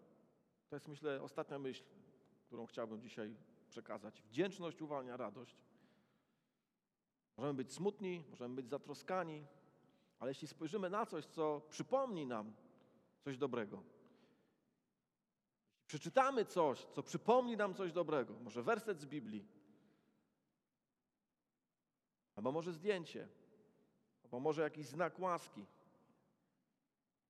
To 0.69 0.77
jest, 0.77 0.89
myślę, 0.89 1.23
ostatnia 1.23 1.59
myśl, 1.59 1.85
którą 2.47 2.67
chciałbym 2.67 3.03
dzisiaj 3.03 3.37
przekazać. 3.69 4.23
Wdzięczność 4.23 4.83
uwalnia 4.83 5.17
radość. 5.17 5.68
Możemy 7.39 7.55
być 7.55 7.73
smutni, 7.73 8.25
możemy 8.31 8.55
być 8.55 8.69
zatroskani, 8.69 9.47
ale 10.19 10.31
jeśli 10.31 10.49
spojrzymy 10.49 10.91
na 10.91 11.07
coś, 11.07 11.27
co 11.27 11.63
przypomni 11.69 12.27
nam 12.27 12.53
coś 13.21 13.39
dobrego, 13.39 13.83
przeczytamy 15.87 16.45
coś, 16.45 16.85
co 16.85 17.03
przypomni 17.03 17.57
nam 17.57 17.75
coś 17.75 17.93
dobrego, 17.93 18.35
może 18.41 18.63
werset 18.63 19.01
z 19.01 19.07
Biblii, 19.07 19.47
albo 22.37 22.53
może 22.53 22.73
zdjęcie, 22.73 23.29
albo 24.25 24.41
może 24.41 24.63
jakiś 24.63 24.87
znak 24.87 25.19
łaski, 25.19 25.67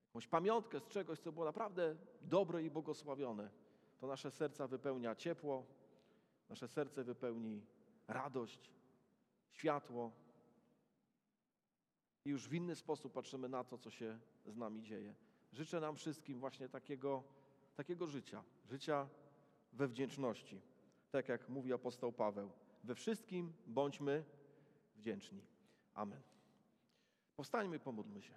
jakąś 0.06 0.26
pamiątkę 0.26 0.80
z 0.80 0.88
czegoś, 0.88 1.18
co 1.18 1.32
było 1.32 1.44
naprawdę 1.44 1.96
dobre 2.20 2.62
i 2.62 2.70
błogosławione, 2.70 3.50
to 3.98 4.06
nasze 4.06 4.30
serca 4.30 4.66
wypełnia 4.66 5.14
ciepło, 5.14 5.66
nasze 6.48 6.68
serce 6.68 7.04
wypełni 7.04 7.62
radość, 8.06 8.77
światło. 9.51 10.12
I 12.24 12.30
już 12.30 12.49
w 12.49 12.55
inny 12.55 12.76
sposób 12.76 13.12
patrzymy 13.12 13.49
na 13.49 13.64
to, 13.64 13.78
co 13.78 13.90
się 13.90 14.18
z 14.46 14.57
nami 14.57 14.82
dzieje. 14.82 15.14
Życzę 15.53 15.80
nam 15.80 15.96
wszystkim 15.96 16.40
właśnie 16.40 16.68
takiego, 16.68 17.24
takiego 17.76 18.07
życia, 18.07 18.44
życia 18.64 19.09
we 19.72 19.88
wdzięczności. 19.88 20.61
Tak 21.11 21.28
jak 21.28 21.49
mówi 21.49 21.72
apostoł 21.72 22.12
Paweł, 22.12 22.51
we 22.84 22.94
wszystkim 22.94 23.53
bądźmy 23.66 24.24
wdzięczni. 24.96 25.42
Amen. 25.94 26.22
Powstańmy 27.36 27.78
pomódlmy 27.78 28.22
się. 28.22 28.34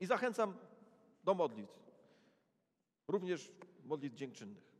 I 0.00 0.06
zachęcam 0.06 0.54
do 1.24 1.34
modlitw, 1.34 1.78
również 3.08 3.52
modlitw 3.84 4.16
dziękczynnych. 4.16 4.73